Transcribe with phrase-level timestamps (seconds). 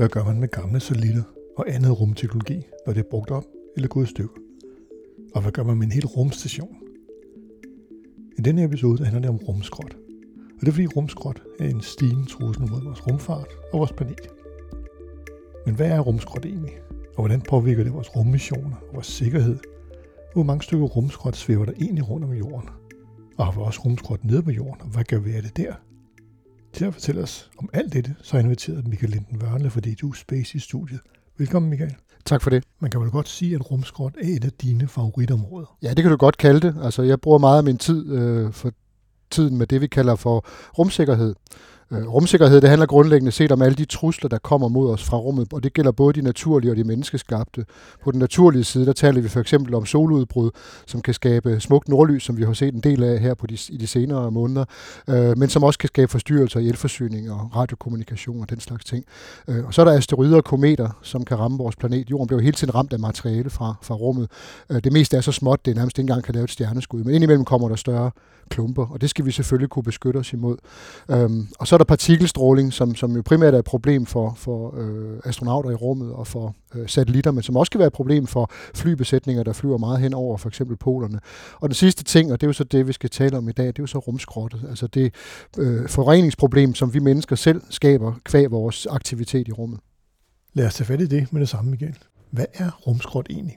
[0.00, 1.22] Hvad gør man med gamle satellitter
[1.56, 3.44] og andet rumteknologi, når det er brugt op
[3.76, 4.34] eller gået i stykker?
[5.34, 6.76] Og hvad gør man med en hel rumstation?
[8.38, 9.96] I denne episode handler det om rumskrot.
[10.54, 14.28] Og det er fordi rumskrot er en stigende trussel mod vores rumfart og vores planet.
[15.66, 16.78] Men hvad er rumskrot egentlig?
[17.16, 19.58] Og hvordan påvirker det vores rummissioner og vores sikkerhed?
[20.32, 22.68] Hvor mange stykker rumskrot svæver der egentlig rundt om jorden?
[23.36, 25.74] Og har vi også rumskrot nede på jorden, og hvad gør vi af det der?
[26.72, 29.80] Til at fortælle os om alt dette, så har jeg inviteret Michael Linden Vørnle fra
[29.80, 31.00] DTU Space i studiet.
[31.38, 31.94] Velkommen, Michael.
[32.24, 32.64] Tak for det.
[32.80, 35.76] Man kan vel godt sige, at rumskrot er et af dine favoritområder.
[35.82, 36.76] Ja, det kan du godt kalde det.
[36.82, 38.72] Altså, jeg bruger meget af min tid øh, for
[39.30, 40.44] tiden med det, vi kalder for
[40.78, 41.34] rumsikkerhed.
[41.92, 45.16] Øh, rumsikkerhed, det handler grundlæggende set om alle de trusler, der kommer mod os fra
[45.16, 47.64] rummet, og det gælder både de naturlige og de menneskeskabte.
[48.04, 50.50] På den naturlige side, der taler vi for eksempel om soludbrud,
[50.86, 53.58] som kan skabe smukt nordlys, som vi har set en del af her på de,
[53.68, 54.64] i de senere måneder,
[55.08, 59.04] øh, men som også kan skabe forstyrrelser i elforsyning og radiokommunikation og den slags ting.
[59.48, 62.10] Øh, og så er der asteroider og kometer, som kan ramme vores planet.
[62.10, 64.30] Jorden bliver hele tiden ramt af materiale fra, fra rummet.
[64.70, 67.14] Øh, det meste er så småt, det nærmest ikke engang kan lave et stjerneskud, men
[67.14, 68.10] indimellem kommer der større
[68.50, 70.56] klumper, og det skal vi selvfølgelig kunne beskytte os imod.
[71.10, 74.74] Øhm, og så er der partikelstråling, som, som jo primært er et problem for, for
[74.78, 78.26] øh, astronauter i rummet og for øh, satellitter, men som også kan være et problem
[78.26, 81.20] for flybesætninger, der flyver meget hen over for eksempel polerne.
[81.60, 83.52] Og den sidste ting, og det er jo så det, vi skal tale om i
[83.52, 85.14] dag, det er jo så rumskrottet, altså det
[85.58, 89.80] øh, forureningsproblem, som vi mennesker selv skaber kvæg vores aktivitet i rummet.
[90.54, 91.94] Lad os tage fat i det med det samme igen.
[92.30, 93.56] Hvad er rumskrot egentlig?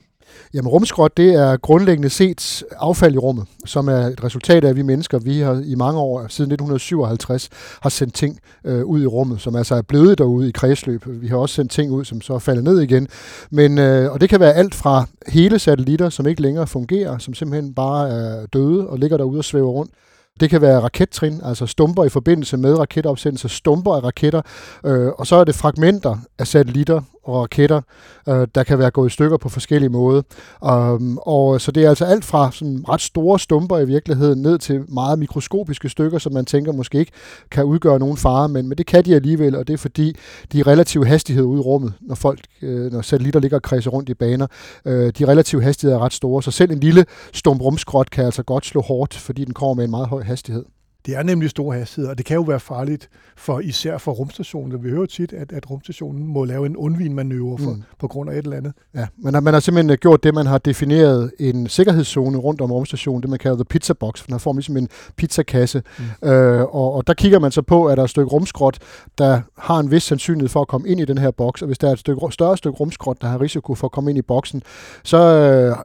[0.53, 4.75] Jamen rumskrot, det er grundlæggende set affald i rummet, som er et resultat af, at
[4.75, 7.49] vi mennesker, vi har i mange år, siden 1957,
[7.81, 11.03] har sendt ting øh, ud i rummet, som altså er blevet derude i kredsløb.
[11.05, 13.07] Vi har også sendt ting ud, som så er faldet ned igen.
[13.51, 17.33] Men, øh, og det kan være alt fra hele satellitter, som ikke længere fungerer, som
[17.33, 19.91] simpelthen bare er døde og ligger derude og svæver rundt,
[20.39, 24.41] det kan være rakettrin, altså stumper i forbindelse med raketopsendelser, stumper af raketter,
[24.85, 27.81] øh, og så er det fragmenter af satellitter og raketter,
[28.29, 30.21] øh, der kan være gået i stykker på forskellige måder.
[30.61, 34.41] Um, og øh, så det er altså alt fra sådan ret store stumper i virkeligheden
[34.41, 37.11] ned til meget mikroskopiske stykker, som man tænker måske ikke
[37.51, 40.15] kan udgøre nogen fare, men, men det kan de alligevel, og det er fordi
[40.53, 44.09] de relative hastigheder ude i rummet, når folk, øh, når satellitter ligger og kredser rundt
[44.09, 44.47] i baner,
[44.85, 48.43] øh, de relative hastigheder er ret store, så selv en lille stump rumskrot kan altså
[48.43, 50.65] godt slå hårdt, fordi den kommer med en meget høj hastighed.
[51.05, 54.83] Det er nemlig stor hastighed, og det kan jo være farligt, for især for rumstationen.
[54.83, 57.83] Vi hører tit, at, at rumstationen må lave en undvinmanøvre for, mm.
[57.99, 58.73] på grund af et eller andet.
[58.95, 62.71] Ja, man har, man har simpelthen gjort det, man har defineret en sikkerhedszone rundt om
[62.71, 65.81] rumstationen, det man kalder the pizza box, for den har form ligesom en pizzakasse.
[66.21, 66.29] Mm.
[66.29, 68.77] Øh, og, og der kigger man så på, at der er et stykke rumskrot,
[69.17, 71.77] der har en vis sandsynlighed for at komme ind i den her boks, og hvis
[71.77, 74.21] der er et stykke, større stykke rumskrot, der har risiko for at komme ind i
[74.21, 74.61] boksen,
[75.03, 75.75] så øh,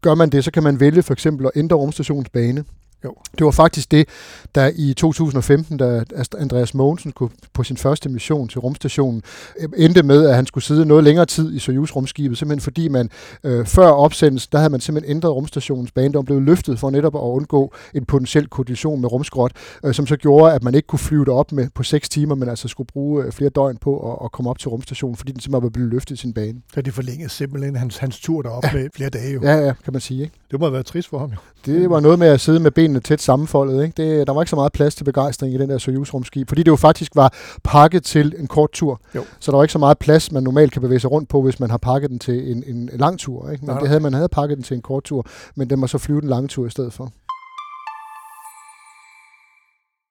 [0.00, 2.64] gør man det, så kan man vælge for eksempel at ændre rumstationens bane.
[3.04, 3.14] Jo.
[3.38, 4.08] Det var faktisk det,
[4.54, 6.04] der i 2015, da
[6.38, 9.22] Andreas Mogensen kunne på sin første mission til rumstationen,
[9.60, 13.10] øh, endte med, at han skulle sidde noget længere tid i Soyuz-rumskibet, simpelthen fordi man
[13.44, 17.14] øh, før opsendelsen, der havde man simpelthen ændret rumstationens bane, der blev løftet for netop
[17.14, 19.52] at undgå en potentiel kollision med rumskrot,
[19.84, 22.48] øh, som så gjorde, at man ikke kunne flyve op med på 6 timer, men
[22.48, 25.40] altså skulle bruge øh, flere døgn på at, at komme op til rumstationen, fordi den
[25.40, 26.60] simpelthen var blevet løftet i sin bane.
[26.74, 28.72] Så det forlængede simpelthen hans, hans tur derop ja.
[28.72, 29.32] med flere dage.
[29.32, 29.40] Jo.
[29.42, 30.22] Ja, ja, kan man sige.
[30.22, 30.34] Ikke?
[30.50, 31.36] Det må have været trist for ham jo.
[31.66, 33.84] Det var noget med at sidde med benene tæt sammenfoldet.
[33.84, 34.02] Ikke?
[34.02, 36.70] Det, der var ikke så meget plads til begejstring i den der Soyuz-rumskib, fordi det
[36.70, 37.34] jo faktisk var
[37.64, 39.00] pakket til en kort tur.
[39.14, 39.24] Jo.
[39.40, 41.60] Så der var ikke så meget plads, man normalt kan bevæge sig rundt på, hvis
[41.60, 43.50] man har pakket den til en, en lang tur.
[43.50, 43.64] Ikke?
[43.64, 43.80] Men Nej.
[43.80, 46.20] det havde, man havde pakket den til en kort tur, men den må så flyve
[46.20, 47.12] den lange tur i stedet for.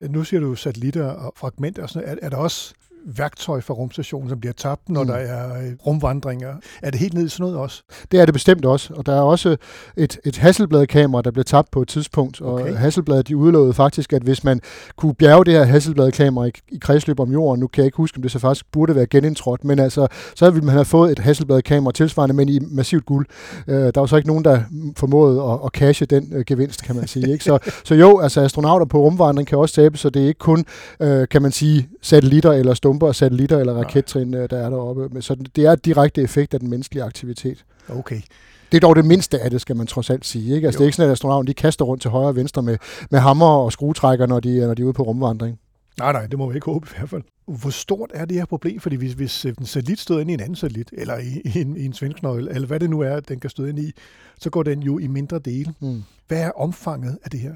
[0.09, 2.73] Nu siger du satellitter og fragmenter og sådan Er, er der også
[3.05, 5.07] værktøj for rumstationen, som bliver tabt, når mm.
[5.07, 6.53] der er øh, rumvandringer.
[6.81, 7.83] Er det helt ned i sådan noget også?
[8.11, 9.57] Det er det bestemt også, og der er også
[9.97, 12.75] et, et Hasselblad-kamera, der blev tabt på et tidspunkt, og okay.
[12.75, 14.61] Hasselblad, de udlovede faktisk, at hvis man
[14.95, 18.17] kunne bjerge det her Hasselblad-kamera i, i kredsløb om jorden, nu kan jeg ikke huske,
[18.17, 21.19] om det så faktisk burde være genindtrådt, men altså, så ville man have fået et
[21.19, 23.25] Hasselblad-kamera tilsvarende, men i massivt guld.
[23.67, 24.61] Uh, der var så ikke nogen, der
[24.97, 27.31] formåede at, at cashe den uh, gevinst, kan man sige.
[27.31, 27.43] Ikke?
[27.43, 30.65] Så, så jo, altså astronauter på rumvandring kan også tabe, så det er ikke kun,
[30.99, 35.21] uh, kan man sige, satellitter eller stå stumper, satellitter eller rakettrin, øh, der er deroppe.
[35.21, 37.65] Så det er direkte effekt af den menneskelige aktivitet.
[37.89, 38.21] Okay.
[38.71, 40.55] Det er dog det mindste af det, skal man trods alt sige.
[40.55, 40.67] Ikke?
[40.67, 42.77] Altså, det er ikke sådan, at astronauten de kaster rundt til højre og venstre med,
[43.11, 45.59] med hammer og skruetrækker, når de, når de er ude på rumvandring.
[45.99, 47.21] Nej, nej, det må vi ikke håbe i hvert fald.
[47.47, 48.79] Hvor stort er det her problem?
[48.79, 51.77] Fordi hvis, hvis en satellit støder ind i en anden satellit, eller i, i en,
[51.77, 53.91] i en svensknøgle, eller hvad det nu er, den kan støde ind i,
[54.39, 55.73] så går den jo i mindre dele.
[55.79, 56.03] Mm.
[56.27, 57.53] Hvad er omfanget af det her?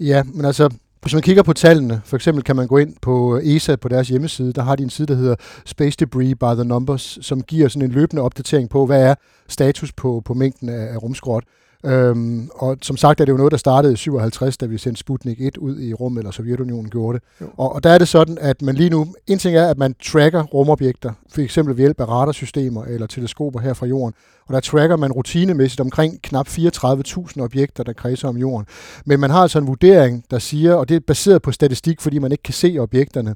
[0.00, 0.70] Ja, men altså,
[1.02, 3.88] hvis man kigger på tallene, for eksempel kan man gå ind på øh, ESA på
[3.88, 7.42] deres hjemmeside, der har de en side, der hedder Space Debris by the Numbers, som
[7.42, 9.14] giver sådan en løbende opdatering på, hvad er
[9.48, 11.44] status på, på mængden af, af rumskrot.
[11.84, 15.00] Øhm, og som sagt er det jo noget, der startede i 57, da vi sendte
[15.00, 17.48] Sputnik 1 ud i rummet, eller Sovjetunionen gjorde det.
[17.56, 19.94] Og, og der er det sådan, at man lige nu, en ting er, at man
[20.02, 24.14] tracker rumobjekter, for eksempel ved hjælp af radarsystemer eller teleskoper her fra jorden,
[24.46, 28.66] og der tracker man rutinemæssigt omkring knap 34.000 objekter, der kredser om jorden.
[29.06, 32.18] Men man har altså en vurdering, der siger, og det er baseret på statistik, fordi
[32.18, 33.34] man ikke kan se objekterne,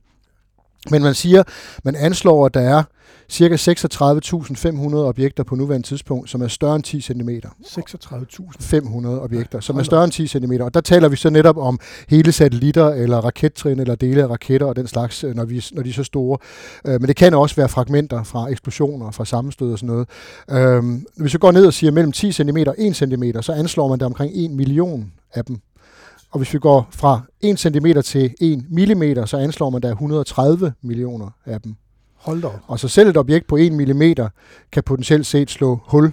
[0.90, 1.42] men man siger,
[1.84, 2.82] man anslår, at der er
[3.32, 3.54] ca.
[3.54, 7.28] 36.500 objekter på nuværende tidspunkt, som er større end 10 cm.
[7.28, 10.52] 36.500 objekter, som er større end 10 cm.
[10.60, 11.78] Og der taler vi så netop om
[12.08, 15.82] hele satellitter, eller rakettrin, eller dele af raketter og den slags, øh, når, vi, når
[15.82, 16.38] de er så store.
[16.86, 20.08] Øh, men det kan også være fragmenter fra eksplosioner, fra sammenstød og sådan noget.
[20.50, 23.88] Øhm, hvis vi går ned og siger mellem 10 cm og 1 cm, så anslår
[23.88, 25.60] man der omkring 1 million af dem.
[26.34, 29.88] Og hvis vi går fra 1 cm til 1 mm, så anslår man, at der
[29.88, 31.74] er 130 millioner af dem.
[32.14, 32.48] Hold da.
[32.66, 34.02] Og så selv et objekt på 1 mm
[34.72, 36.12] kan potentielt set slå hul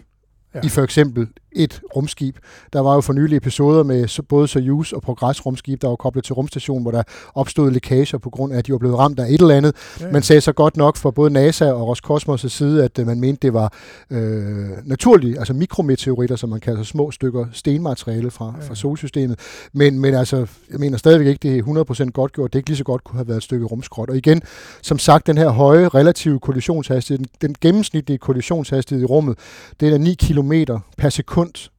[0.55, 0.59] ja.
[0.63, 2.37] i for eksempel et rumskib.
[2.73, 6.23] Der var jo for nylig episoder med både Soyuz og Progress rumskib, der var koblet
[6.23, 7.03] til rumstationen, hvor der
[7.35, 9.75] opstod lækager på grund af, at de var blevet ramt af et eller andet.
[9.99, 10.11] Ja.
[10.11, 13.47] Man sagde så godt nok fra både NASA og Roscosmos' side, at øh, man mente,
[13.47, 13.73] det var
[14.11, 18.67] øh, naturligt, altså mikrometeoritter, som man kalder små stykker stenmateriale fra, ja.
[18.67, 19.39] fra solsystemet.
[19.73, 20.37] Men, men altså,
[20.71, 22.53] jeg mener stadigvæk ikke, det er 100% godt gjort.
[22.53, 24.09] Det ikke lige så godt kunne have været et stykke rumskrot.
[24.09, 24.41] Og igen,
[24.81, 29.37] som sagt, den her høje relative kollisionshastighed, den, den gennemsnitlige kollisionshastighed i rummet,
[29.79, 30.53] det er 9 km
[31.01, 31.69] per sekund.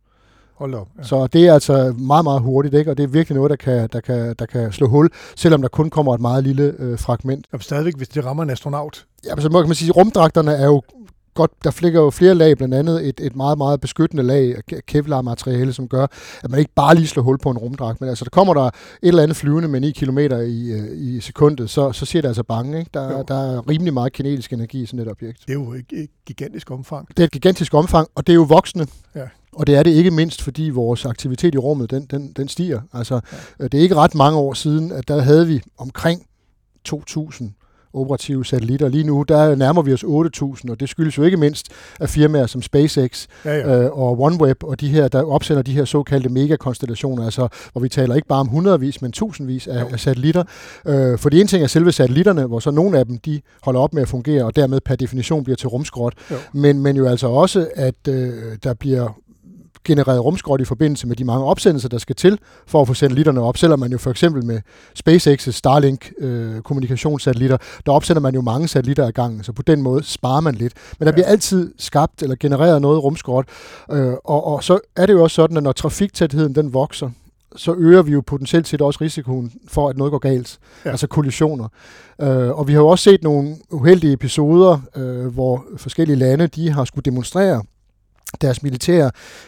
[0.54, 0.88] Hold op.
[0.98, 1.02] Ja.
[1.02, 2.90] Så det er altså meget, meget hurtigt, ikke?
[2.90, 5.68] og det er virkelig noget, der kan, der kan, der kan slå hul, selvom der
[5.68, 7.46] kun kommer et meget lille øh, fragment.
[7.52, 9.06] Og stadigvæk, hvis det rammer en astronaut.
[9.24, 10.82] Ja, så må man sige, rumdragterne er jo
[11.34, 14.80] godt, der fligger jo flere lag, blandt andet et, et meget, meget beskyttende lag af
[14.86, 16.06] Kevlar-materiale, som gør,
[16.42, 18.62] at man ikke bare lige slår hul på en rumdragt, men altså der kommer der
[18.62, 22.28] et eller andet flyvende med 9 km i, øh, i sekundet, så, så siger det
[22.28, 22.78] altså bange.
[22.78, 22.90] Ikke?
[22.94, 25.38] Der, der er rimelig meget kinetisk energi i sådan et objekt.
[25.46, 27.08] Det er jo et, et gigantisk omfang.
[27.08, 28.86] Det er et gigantisk omfang, og det er jo voksne.
[29.14, 29.24] Ja.
[29.52, 32.80] Og det er det ikke mindst, fordi vores aktivitet i rummet, den, den, den stiger.
[32.92, 33.20] Altså,
[33.60, 33.64] ja.
[33.64, 36.26] Det er ikke ret mange år siden, at der havde vi omkring
[36.88, 37.61] 2.000
[37.94, 38.88] operative satellitter.
[38.88, 41.66] Lige nu, der nærmer vi os 8.000, og det skyldes jo ikke mindst
[42.00, 43.82] af firmaer som SpaceX ja, ja.
[43.82, 47.88] Øh, og OneWeb, og de her, der opsender de her såkaldte megakonstellationer, altså hvor vi
[47.88, 50.44] taler ikke bare om hundredvis, men tusindvis af, af satellitter.
[50.86, 53.80] Øh, for det ene ting er selve satellitterne, hvor så nogle af dem, de holder
[53.80, 56.14] op med at fungere, og dermed per definition bliver til rumskrot.
[56.52, 58.32] Men, men jo altså også, at øh,
[58.64, 59.18] der bliver
[59.84, 63.40] genereret rumskrot i forbindelse med de mange opsendelser, der skal til for at få satellitterne
[63.40, 63.56] op.
[63.56, 64.60] Selvom man jo for eksempel med
[64.98, 67.56] SpaceX's Starlink øh, kommunikationssatellitter,
[67.86, 70.72] der opsender man jo mange satellitter ad gangen, så på den måde sparer man lidt.
[70.98, 73.46] Men der bliver altid skabt eller genereret noget rumskrot,
[73.90, 77.10] øh, og, og så er det jo også sådan, at når trafiktætheden den vokser,
[77.56, 80.58] så øger vi jo potentielt set også risikoen for, at noget går galt.
[80.84, 80.90] Ja.
[80.90, 81.68] Altså kollisioner.
[82.20, 86.70] Øh, og vi har jo også set nogle uheldige episoder, øh, hvor forskellige lande de
[86.70, 87.62] har skulle demonstrere
[88.40, 88.60] deres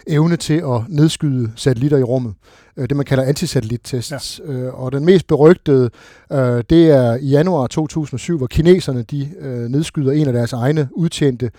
[0.07, 2.35] evne til at nedskyde satellitter i rummet.
[2.77, 4.41] Øh, det, man kalder antisatellittests.
[4.49, 4.53] Ja.
[4.53, 5.91] Øh, og den mest berygtede,
[6.33, 9.31] øh, det er i januar 2007, hvor kineserne de
[9.69, 11.51] nedskyder en af deres egne udtjente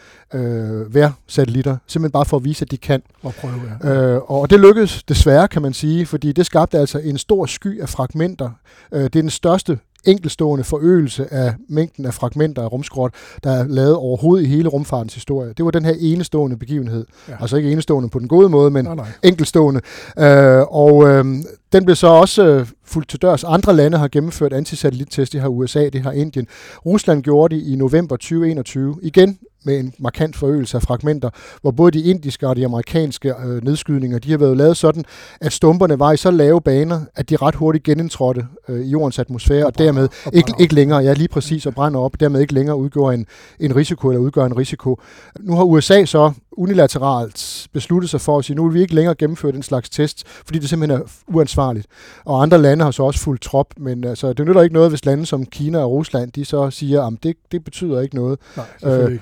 [0.89, 3.01] værsatellitter, simpelthen bare for at vise, at de kan.
[3.23, 4.17] Og prøve, ja.
[4.17, 7.89] Og det lykkedes desværre, kan man sige, fordi det skabte altså en stor sky af
[7.89, 8.49] fragmenter.
[8.91, 13.95] Det er den største enkelstående forøgelse af mængden af fragmenter af rumskrot, der er lavet
[13.95, 15.53] overhovedet i hele rumfartens historie.
[15.57, 17.05] Det var den her enestående begivenhed.
[17.29, 17.33] Ja.
[17.39, 19.07] Altså ikke enestående på den gode måde, men nej, nej.
[19.23, 19.81] enkelstående.
[20.19, 21.25] Øh, og øh,
[21.75, 23.43] den blev så også øh, fuldt til dørs.
[23.43, 25.33] Andre lande har gennemført antisatellittest.
[25.33, 26.47] Det har USA, det har Indien.
[26.85, 28.99] Rusland gjorde det i november 2021.
[29.01, 31.29] Igen med en markant forøgelse af fragmenter,
[31.61, 35.03] hvor både de indiske og de amerikanske øh, nedskydninger, de har været lavet sådan,
[35.41, 39.19] at stumperne var i så lave baner, at de ret hurtigt genindtrådte øh, i jordens
[39.19, 42.41] atmosfære, og, og dermed og ikke, ikke længere, ja lige præcis, og brænder op, dermed
[42.41, 43.25] ikke længere udgjorde en,
[43.59, 45.01] en risiko, eller udgør en risiko.
[45.39, 49.15] Nu har USA så unilateralt besluttet sig for at sige, nu vil vi ikke længere
[49.15, 51.87] gennemføre den slags test, fordi det simpelthen er uansvarligt.
[52.25, 55.05] Og andre lande har så også fuldt trop, men altså, det nytter ikke noget, hvis
[55.05, 58.39] lande som Kina og Rusland, de så siger, at det, det betyder ikke noget.
[58.57, 59.19] Nej, øh,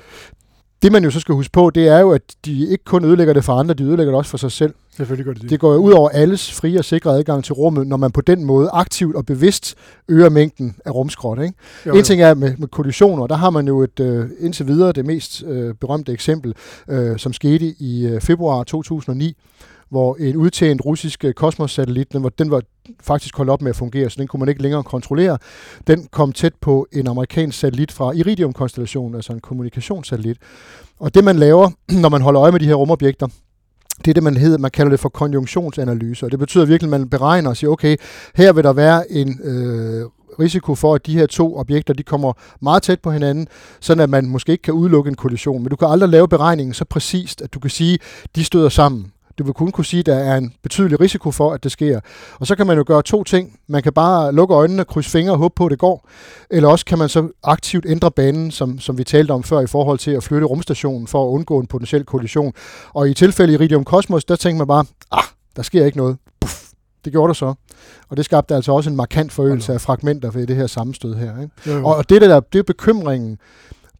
[0.83, 3.33] det man jo så skal huske på, det er jo, at de ikke kun ødelægger
[3.33, 4.73] det for andre, de ødelægger det også for sig selv.
[4.97, 5.49] Selvfølgelig gør det det.
[5.49, 8.21] Det går jo ud over alles frie og sikre adgang til rummet, når man på
[8.21, 9.75] den måde aktivt og bevidst
[10.09, 11.39] øger mængden af rumskrot.
[11.41, 11.53] Ikke?
[11.85, 11.97] Jo, jo.
[11.97, 15.05] En ting er med, med kollisioner, der har man jo et øh, indtil videre det
[15.05, 16.53] mest øh, berømte eksempel,
[16.89, 19.35] øh, som skete i øh, februar 2009,
[19.93, 22.61] hvor en udtjent russisk øh, kosmossatellit, den var, den var
[23.01, 25.37] faktisk holdt op med at fungere, så den kunne man ikke længere kontrollere.
[25.87, 30.37] Den kom tæt på en amerikansk satellit fra Iridium-konstellationen, altså en kommunikationssatellit.
[30.99, 31.69] Og det man laver,
[32.03, 33.27] når man holder øje med de her rumobjekter,
[33.97, 36.99] det er det, man, hedder, man kalder det for konjunktionsanalyse, og det betyder virkelig, at
[36.99, 37.97] man beregner og siger, okay,
[38.35, 40.05] her vil der være en øh,
[40.39, 43.47] risiko for, at de her to objekter de kommer meget tæt på hinanden,
[43.79, 45.61] sådan at man måske ikke kan udelukke en kollision.
[45.61, 48.69] Men du kan aldrig lave beregningen så præcist, at du kan sige, at de støder
[48.69, 49.12] sammen.
[49.37, 51.99] Du vil kun kunne sige, at der er en betydelig risiko for, at det sker.
[52.39, 53.59] Og så kan man jo gøre to ting.
[53.67, 56.09] Man kan bare lukke øjnene, krydse fingre og håbe på, at det går.
[56.49, 59.67] Eller også kan man så aktivt ændre banen, som, som vi talte om før, i
[59.67, 62.53] forhold til at flytte rumstationen for at undgå en potentiel kollision.
[62.93, 65.23] Og i tilfælde i Iridium Cosmos, der tænker man bare, ah,
[65.55, 66.17] der sker ikke noget.
[66.41, 66.63] Puff,
[67.05, 67.53] det gjorde der så.
[68.09, 71.41] Og det skabte altså også en markant forøgelse af fragmenter ved det her sammenstød her.
[71.41, 71.53] Ikke?
[71.67, 71.87] Jo, jo.
[71.87, 73.37] Og det der, det er bekymringen,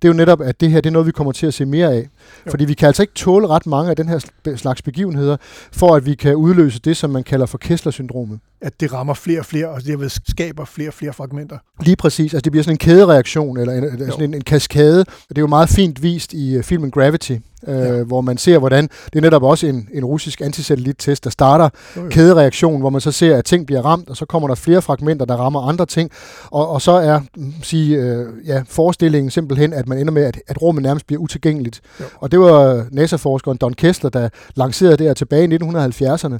[0.03, 1.65] det er jo netop, at det her det er noget, vi kommer til at se
[1.65, 2.10] mere af.
[2.45, 2.51] Jo.
[2.51, 4.19] Fordi vi kan altså ikke tåle ret mange af den her
[4.55, 5.38] slags begivenheder,
[5.72, 8.39] for at vi kan udløse det, som man kalder for Kessler-syndromet.
[8.62, 11.57] At det rammer flere og flere, og det skaber flere og flere fragmenter.
[11.81, 12.33] Lige præcis.
[12.33, 15.00] Altså det bliver sådan en kædereaktion, eller en, sådan en, en kaskade.
[15.00, 18.03] Og det er jo meget fint vist i uh, filmen Gravity, øh, ja.
[18.03, 22.03] hvor man ser, hvordan det er netop også en, en russisk antisatellittest, der starter jo,
[22.03, 22.10] jo.
[22.10, 25.25] kædereaktion, hvor man så ser, at ting bliver ramt, og så kommer der flere fragmenter,
[25.25, 26.12] der rammer andre ting,
[26.51, 30.41] og, og så er mm, sige, øh, ja, forestillingen simpelthen, at man ender med, at,
[30.48, 31.82] at rummet nærmest bliver utilgængeligt.
[32.00, 32.05] Jo.
[32.20, 36.38] Og det var NASA-forskeren Don Kessler, der lancerede det her tilbage i 1970'erne,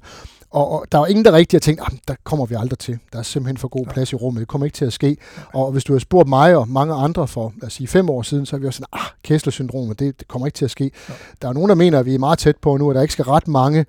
[0.54, 3.00] og, og der var ingen, der rigtig har tænkt, at der kommer vi aldrig til.
[3.14, 4.40] Der er simpelthen for god plads i rummet.
[4.42, 5.18] Det kommer ikke til at ske.
[5.54, 8.22] Og hvis du har spurgt mig og mange andre for, lad os sige, fem år
[8.22, 10.92] siden, så har vi også sådan, ah, Kessler-syndromet, det, det kommer ikke til at ske.
[11.10, 11.14] Ja.
[11.42, 13.14] Der er nogen, der mener, at vi er meget tæt på nu, at der ikke
[13.14, 13.86] skal ret mange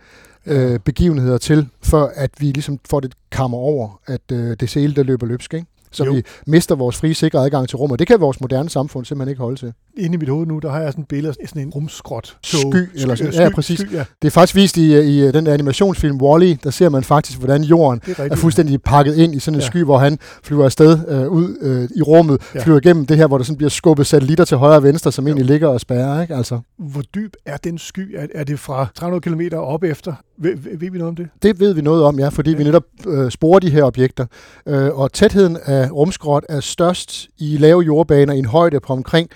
[0.46, 4.94] øh, begivenheder til, før at vi ligesom får det kammer over, at øh, det hele,
[4.94, 5.54] der løber løbsk.
[5.54, 5.66] Ikke?
[5.94, 6.12] Så jo.
[6.12, 7.98] vi mister vores frie, sikre adgang til rummet.
[7.98, 9.72] Det kan vores moderne samfund simpelthen ikke holde til.
[9.96, 12.36] Inde i mit hoved nu, der har jeg sådan et billede af sådan en rumskrot.
[12.42, 13.78] Sky, eller sky, ja, præcis.
[13.78, 14.04] Sky, ja.
[14.22, 18.00] Det er faktisk vist i, i den animationsfilm Wall-E, der ser man faktisk, hvordan jorden
[18.18, 19.66] er, er fuldstændig pakket ind i sådan en ja.
[19.66, 22.62] sky, hvor han flyver afsted øh, ud øh, i rummet, ja.
[22.62, 25.24] flyver igennem det her, hvor der sådan bliver skubbet satellitter til højre og venstre, som
[25.24, 25.28] jo.
[25.28, 26.22] egentlig ligger og spærrer.
[26.22, 26.34] Ikke?
[26.34, 26.60] Altså.
[26.78, 28.14] Hvor dyb er den sky?
[28.16, 30.14] Er, er det fra 300 km op efter?
[30.36, 31.28] Ved, ved vi noget om det?
[31.42, 32.56] Det ved vi noget om, ja, fordi ja.
[32.56, 34.26] vi netop øh, sporer de her objekter.
[34.66, 39.30] Øh, og tætheden af rumskrot er størst i lave jordbaner i en højde på omkring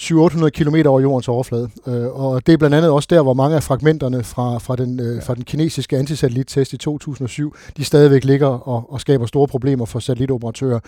[0.00, 1.68] 700-800 km over jordens overflade.
[1.86, 5.00] Øh, og det er blandt andet også der, hvor mange af fragmenterne fra, fra, den,
[5.00, 9.84] øh, fra den kinesiske antisatellittest i 2007, de stadigvæk ligger og, og skaber store problemer
[9.84, 10.80] for satellitoperatører.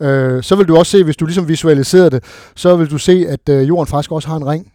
[0.00, 3.26] Øh, så vil du også se, hvis du ligesom visualiserer det, så vil du se,
[3.28, 4.71] at øh, jorden faktisk også har en ring.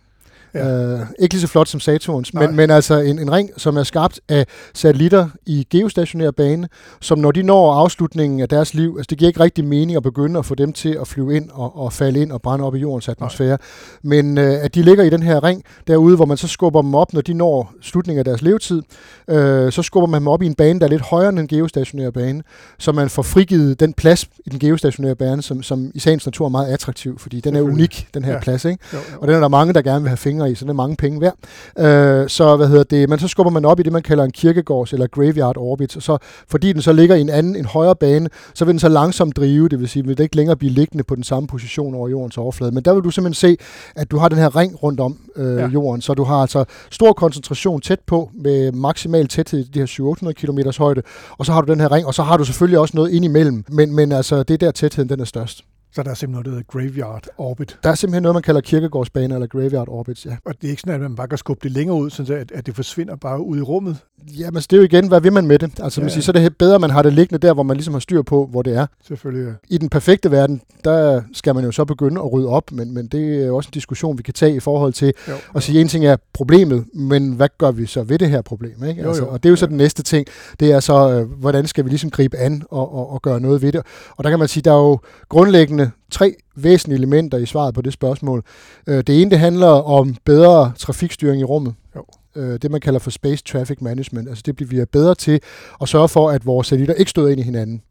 [0.57, 0.93] Ja.
[0.93, 3.83] Øh, ikke lige så flot som Saturns, men, men altså en, en ring, som er
[3.83, 6.69] skabt af satellitter i geostationær bane,
[7.01, 10.03] som når de når afslutningen af deres liv, altså det giver ikke rigtig mening at
[10.03, 12.75] begynde at få dem til at flyve ind og, og falde ind og brænde op
[12.75, 13.47] i jordens atmosfære.
[13.47, 13.57] Nej.
[14.01, 16.95] Men øh, at de ligger i den her ring derude, hvor man så skubber dem
[16.95, 18.81] op, når de når slutningen af deres levetid,
[19.29, 21.47] øh, så skubber man dem op i en bane, der er lidt højere end en
[21.47, 22.43] geostationær bane,
[22.77, 26.45] så man får frigivet den plads i den geostationære bane, som, som i sagens natur
[26.45, 28.39] er meget attraktiv, fordi den er unik, den her ja.
[28.39, 28.65] plads.
[28.65, 28.83] Ikke?
[28.93, 29.17] Jo, jo.
[29.21, 30.96] Og den er der mange, der gerne vil have fingre i, så det er mange
[30.96, 31.36] penge værd.
[31.80, 34.32] Øh, så hvad hedder det, men så skubber man op i det, man kalder en
[34.32, 37.96] kirkegårds eller graveyard orbit, og så fordi den så ligger i en anden, en højere
[37.96, 40.72] bane, så vil den så langsomt drive, det vil sige, vil det ikke længere blive
[40.72, 42.72] liggende på den samme position over jordens overflade.
[42.72, 43.58] Men der vil du simpelthen se,
[43.96, 45.68] at du har den her ring rundt om øh, ja.
[45.68, 49.86] jorden, så du har altså stor koncentration tæt på, med maksimal tæthed i de her
[50.30, 51.01] 700-800 km højde,
[51.38, 53.25] og så har du den her ring, og så har du selvfølgelig også noget ind
[53.25, 55.63] imellem, men, men altså, det er der tætheden den er størst.
[55.91, 57.77] Så der er simpelthen noget, der hedder graveyard orbit.
[57.84, 60.38] Der er simpelthen noget, man kalder kirkegårdsbane eller graveyard orbit, ja.
[60.46, 62.51] Og det er ikke sådan, at man bare kan skubbe det længere ud, så at,
[62.51, 63.98] at det forsvinder bare ud i rummet?
[64.39, 65.79] Ja, men det er jo igen, hvad vil man med det?
[65.79, 66.22] Altså, ja, ja.
[66.22, 68.22] så er det bedre, at man har det liggende der, hvor man ligesom har styr
[68.22, 68.88] på, hvor det er.
[69.08, 69.75] Selvfølgelig, ja.
[69.75, 73.08] I den perfekte verden, der skal man jo så begynde at rydde op, men, men
[73.08, 75.82] det er jo også en diskussion, vi kan tage i forhold til jo, at sige,
[75.82, 78.84] en ting er problemet, men hvad gør vi så ved det her problem?
[78.84, 79.03] Ikke?
[79.03, 79.29] Altså, jo.
[79.29, 79.70] Og det er jo så ja.
[79.70, 80.27] den næste ting,
[80.60, 83.62] det er så, øh, hvordan skal vi ligesom gribe an og, og, og gøre noget
[83.62, 83.82] ved det?
[84.17, 87.82] Og der kan man sige, der er jo grundlæggende tre væsentlige elementer i svaret på
[87.82, 88.44] det spørgsmål.
[88.88, 91.75] Øh, det ene, det handler om bedre trafikstyring i rummet.
[91.96, 92.06] Jo.
[92.36, 94.29] Øh, det, man kalder for Space Traffic Management.
[94.29, 95.41] Altså det bliver vi bedre til
[95.82, 97.82] at sørge for, at vores satellitter ikke støder ind i hinanden.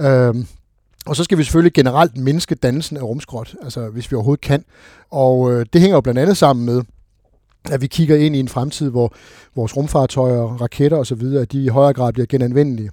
[0.00, 0.46] Øhm,
[1.06, 4.64] og så skal vi selvfølgelig generelt mindske dannelsen af rumskrot, altså hvis vi overhovedet kan.
[5.10, 6.82] Og øh, det hænger jo blandt andet sammen med,
[7.70, 9.14] at vi kigger ind i en fremtid, hvor
[9.56, 12.90] vores rumfartøjer, raketter osv., at de i højere grad bliver genanvendelige.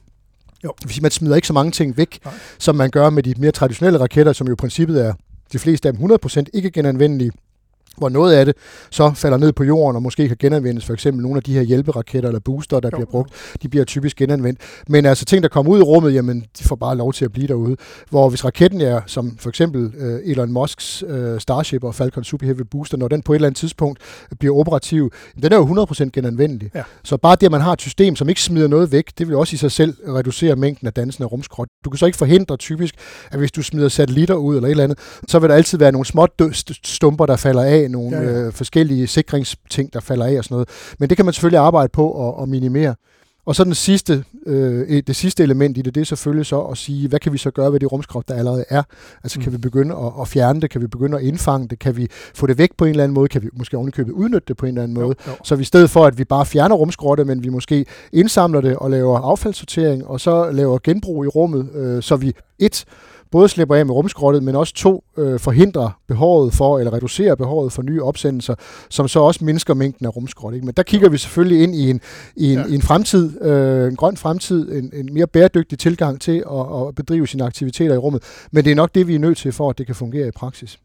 [0.63, 0.73] Jo.
[1.01, 2.33] Man smider ikke så mange ting væk, Nej.
[2.57, 5.13] som man gør med de mere traditionelle raketter, som jo i princippet er
[5.53, 7.31] de fleste af dem 100% ikke genanvendelige.
[7.97, 8.55] Hvor noget af det
[8.91, 10.85] så falder ned på jorden og måske kan genanvendes.
[10.85, 12.97] For eksempel nogle af de her hjælperaketter eller booster, der jo.
[12.97, 14.59] bliver brugt, de bliver typisk genanvendt.
[14.87, 17.31] Men altså ting, der kommer ud i rummet, jamen de får bare lov til at
[17.31, 17.75] blive derude.
[18.09, 22.45] Hvor hvis raketten er, som for eksempel øh, Elon Musks øh, Starship og Falcon Super
[22.45, 23.99] Heavy Booster, når den på et eller andet tidspunkt
[24.39, 26.71] bliver operativ, den er jo 100% genanvendelig.
[26.75, 26.83] Ja.
[27.03, 29.35] Så bare det, at man har et system, som ikke smider noget væk, det vil
[29.35, 31.67] også i sig selv reducere mængden af dansende rumskrot.
[31.85, 32.95] Du kan så ikke forhindre typisk,
[33.31, 35.91] at hvis du smider satellitter ud eller et eller andet, så vil der altid være
[35.91, 36.27] nogle små
[36.83, 38.45] stumper, der falder af, nogle ja, ja.
[38.45, 40.69] Øh, forskellige sikringsting, der falder af og sådan noget.
[40.99, 42.95] Men det kan man selvfølgelig arbejde på at, at minimere.
[43.49, 46.77] Og så den sidste, øh, det sidste element i det, det er selvfølgelig så at
[46.77, 48.83] sige, hvad kan vi så gøre ved det rumskrot, der allerede er?
[49.23, 49.43] Altså mm.
[49.43, 50.69] kan vi begynde at, at fjerne det?
[50.69, 51.79] Kan vi begynde at indfange det?
[51.79, 53.27] Kan vi få det væk på en eller anden måde?
[53.27, 55.15] Kan vi måske ovenikøbet udnytte det på en eller anden måde?
[55.27, 55.37] Jo, jo.
[55.43, 58.75] Så vi i stedet for, at vi bare fjerner rumskrottet, men vi måske indsamler det
[58.75, 62.85] og laver affaldssortering, og så laver genbrug i rummet, øh, så vi et
[63.31, 67.73] både slipper af med rumskrottet, men også to øh, forhindrer behovet for, eller reducerer behovet
[67.73, 68.55] for nye opsendelser,
[68.89, 70.53] som så også mindsker mængden af rumskrot.
[70.53, 70.65] Ikke?
[70.65, 72.01] Men der kigger vi selvfølgelig ind i en,
[72.35, 72.65] i en, ja.
[72.65, 76.95] i en fremtid, øh, en grøn fremtid, en, en mere bæredygtig tilgang til at, at
[76.95, 78.23] bedrive sine aktiviteter i rummet.
[78.51, 80.31] Men det er nok det, vi er nødt til, for at det kan fungere i
[80.31, 80.79] praksis.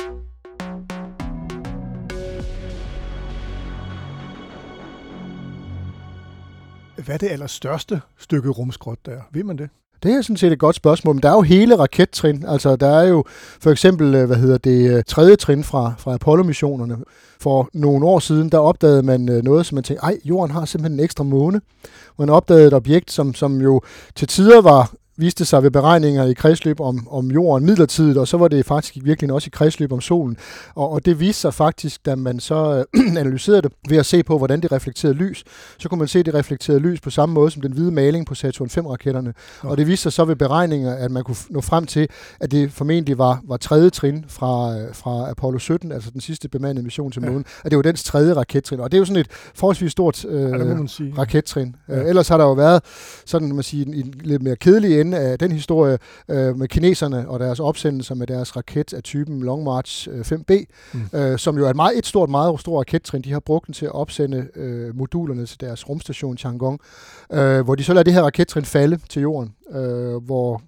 [7.05, 9.21] Hvad er det allerstørste stykke rumskrot der?
[9.33, 9.69] Ved man det?
[10.05, 12.45] Det er sådan set et godt spørgsmål, men der er jo hele rakettrin.
[12.49, 13.25] Altså, der er jo
[13.61, 16.97] for eksempel, øh, hvad hedder det, øh, tredje trin fra, fra Apollo-missionerne.
[17.41, 20.65] For nogle år siden, der opdagede man øh, noget, som man tænkte, ej, jorden har
[20.65, 21.61] simpelthen en ekstra måne.
[22.19, 23.81] Man opdagede et objekt, som, som jo
[24.15, 28.37] til tider var viste sig ved beregninger i kredsløb om, om jorden midlertidigt, og så
[28.37, 30.37] var det faktisk virkelig også i kredsløb om solen.
[30.75, 34.23] Og, og det viste sig faktisk, da man så øh, analyserede det ved at se
[34.23, 35.45] på, hvordan det reflekterede lys,
[35.79, 38.35] så kunne man se, det reflekterede lys på samme måde som den hvide maling på
[38.35, 39.33] Saturn 5-raketterne.
[39.65, 39.69] Ja.
[39.69, 42.09] Og det viste sig så ved beregninger, at man kunne nå frem til,
[42.41, 46.49] at det formentlig var, var tredje trin fra, øh, fra Apollo 17, altså den sidste
[46.49, 47.65] bemandede mission til månen, ja.
[47.65, 48.81] at det var dens tredje rakettrin.
[48.81, 50.57] Og det er jo sådan et forholdsvis stort øh, ja,
[51.19, 51.77] rakettrin.
[51.89, 52.01] Ja.
[52.01, 52.83] Øh, ellers har der jo været
[53.27, 57.29] sådan, man siger, en, en lidt mere kedelig ende af den historie øh, med kineserne
[57.29, 60.61] og deres opsendelser med deres raket af typen Long March 5B, øh,
[60.93, 61.19] mm.
[61.19, 63.23] øh, som jo er et, meget, et stort, meget stort rakettrin.
[63.23, 66.81] De har brugt den til at opsende øh, modulerne til deres rumstation Tiangong,
[67.33, 70.63] øh, hvor de så lader det her rakettrin falde til jorden, øh, hvor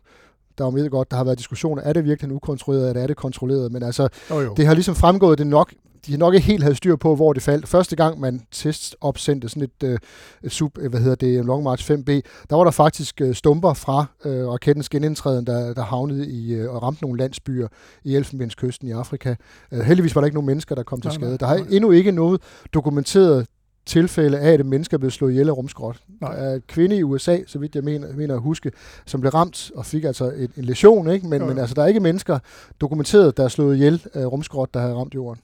[0.58, 3.16] der er jo godt, der har været diskussioner, er det virkelig ukontrolleret, eller er det
[3.16, 4.54] kontrolleret, men altså, oh, jo.
[4.56, 5.72] det har ligesom fremgået, det nok
[6.06, 7.68] de har nok ikke helt havde styr på, hvor det faldt.
[7.68, 9.98] Første gang, man testopsendte sådan et, øh,
[10.42, 12.10] et sub, øh, hvad hedder det, Long March 5B,
[12.50, 16.74] der var der faktisk øh, stumper fra øh, rakettens genindtræden, der, der havnede i øh,
[16.74, 17.68] og ramte nogle landsbyer
[18.04, 19.34] i Elfenbenskysten i Afrika.
[19.72, 21.38] Øh, heldigvis var der ikke nogen mennesker, der kom til skade.
[21.38, 22.40] Der har endnu ikke noget
[22.74, 23.46] dokumenteret
[23.86, 25.96] tilfælde af, at et menneske er blevet slået ihjel af rumskrot.
[26.20, 28.72] Der er et kvinde i USA, så vidt jeg mener, mener at huske,
[29.06, 31.26] som blev ramt og fik altså en, en lesion, ikke?
[31.26, 32.38] Men, men altså, der er ikke mennesker
[32.80, 35.40] dokumenteret, der er slået ihjel af rumskrot, der har ramt jorden.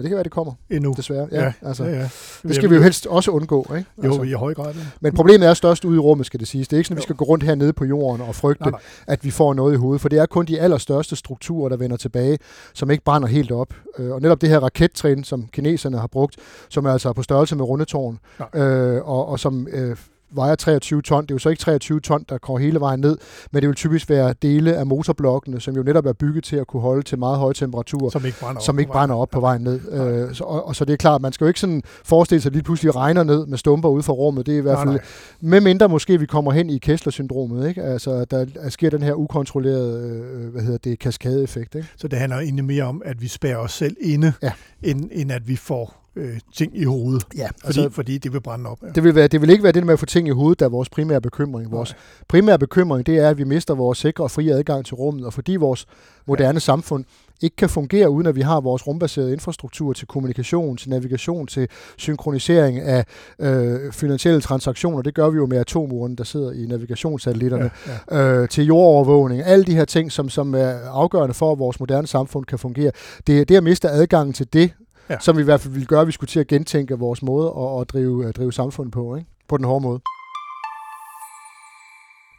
[0.00, 0.52] Men det kan være, det kommer.
[0.70, 0.94] Endnu.
[0.96, 1.28] Desværre.
[1.32, 2.08] Ja, ja, altså, ja, ja.
[2.42, 3.66] Det skal vi jo helst også undgå.
[3.76, 3.90] Ikke?
[4.02, 4.22] Altså.
[4.22, 4.74] Jo, i høj grad.
[4.74, 4.80] Ja.
[5.00, 6.68] Men problemet er størst ude i rummet, skal det siges.
[6.68, 8.70] Det er ikke sådan, at vi skal gå rundt hernede på jorden og frygte, nej,
[8.70, 8.80] nej.
[9.06, 10.00] at vi får noget i hovedet.
[10.00, 12.38] For det er kun de allerstørste strukturer, der vender tilbage,
[12.74, 13.74] som ikke brænder helt op.
[13.98, 16.36] Øh, og netop det her rakettræn, som kineserne har brugt,
[16.68, 18.18] som er altså på størrelse med rundetårn,
[18.54, 19.96] øh, og, og som øh,
[20.32, 21.22] vejer 23 ton.
[21.22, 23.18] Det er jo så ikke 23 ton, der går hele vejen ned,
[23.52, 26.66] men det vil typisk være dele af motorblokkene, som jo netop er bygget til at
[26.66, 29.40] kunne holde til meget høje temperaturer, som ikke brænder som op, ikke brænder op på
[29.40, 29.80] vejen ned.
[29.92, 30.08] Ja.
[30.08, 32.48] Øh, så, og, og så det er klart, man skal jo ikke sådan forestille sig,
[32.48, 34.46] at lige pludselig regner ned med stumper ude fra rummet.
[34.46, 34.98] Det er i hvert fald, nej,
[35.40, 35.50] nej.
[35.50, 37.82] med mindre måske vi kommer hen i Kessler-syndromet, ikke?
[37.82, 41.74] Altså, der, der sker den her ukontrollerede, øh, hvad hedder det, kaskadeeffekt.
[41.74, 41.88] Ikke?
[41.96, 44.52] Så det handler egentlig mere om, at vi spærer os selv inde, ja.
[44.82, 48.40] end, end at vi får øh, ting i hovedet, ja, fordi, altså, fordi det vil
[48.40, 48.78] brænde op.
[48.82, 48.88] Ja.
[48.94, 50.66] Det, vil være, det vil ikke være det med at få ting i hovedet, der
[50.66, 51.70] er vores primære bekymring.
[51.70, 51.98] Vores Nej.
[52.28, 55.32] primære bekymring, det er, at vi mister vores sikre og frie adgang til rummet, og
[55.32, 55.86] fordi vores
[56.26, 56.58] moderne ja.
[56.58, 57.04] samfund
[57.42, 61.68] ikke kan fungere, uden at vi har vores rumbaserede infrastruktur til kommunikation, til navigation, til
[61.96, 63.04] synkronisering af
[63.38, 65.02] øh, finansielle transaktioner.
[65.02, 67.70] Det gør vi jo med atomurene, der sidder i navigationssatellitterne,
[68.10, 68.40] ja, ja.
[68.40, 69.42] Øh, til jordovervågning.
[69.42, 72.92] Alle de her ting, som, som er afgørende for, at vores moderne samfund kan fungere.
[73.26, 74.70] Det, det at miste adgangen til det,
[75.10, 75.18] ja.
[75.20, 77.54] som vi i hvert fald ville gøre, at vi skulle til at gentænke vores måde
[77.58, 79.28] at, at drive, at drive samfundet på, ikke?
[79.48, 80.00] på den hårde måde.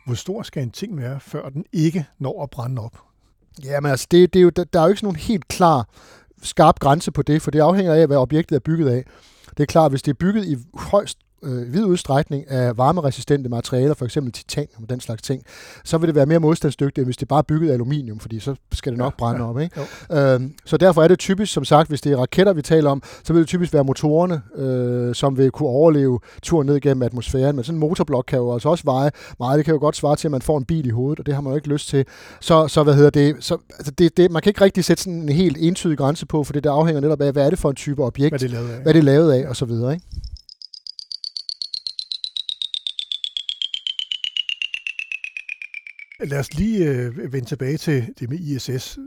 [0.05, 2.97] Hvor stor skal en ting være, før den ikke når at brænde op?
[3.63, 5.87] Jamen altså, det, det er jo, der, der er jo ikke sådan nogen helt klar,
[6.41, 9.05] skarp grænse på det, for det afhænger af, hvad objektet er bygget af.
[9.57, 13.93] Det er klart, hvis det er bygget i højst øh, vid udstrækning af varmeresistente materialer,
[13.93, 15.43] for eksempel titan og den slags ting,
[15.83, 18.39] så vil det være mere modstandsdygtigt, end hvis det bare er bygget af aluminium, fordi
[18.39, 19.59] så skal det nok ja, brænde ja, op.
[19.59, 19.81] Ikke?
[20.11, 23.03] Øhm, så derfor er det typisk, som sagt, hvis det er raketter, vi taler om,
[23.23, 27.55] så vil det typisk være motorerne, øh, som vil kunne overleve turen ned gennem atmosfæren.
[27.55, 29.57] Men sådan en motorblok kan jo altså også veje meget.
[29.57, 31.33] Det kan jo godt svare til, at man får en bil i hovedet, og det
[31.33, 32.05] har man jo ikke lyst til.
[32.39, 33.35] Så, så hvad hedder det?
[33.39, 36.43] Så, altså det, det, man kan ikke rigtig sætte sådan en helt entydig grænse på,
[36.43, 38.45] for det der afhænger netop af, hvad er det for en type objekt, hvad det
[38.45, 39.93] er lavet af, hvad det er lavet af og så videre.
[39.93, 40.05] Ikke?
[46.23, 48.99] Lad os lige øh, vende tilbage til det med ISS.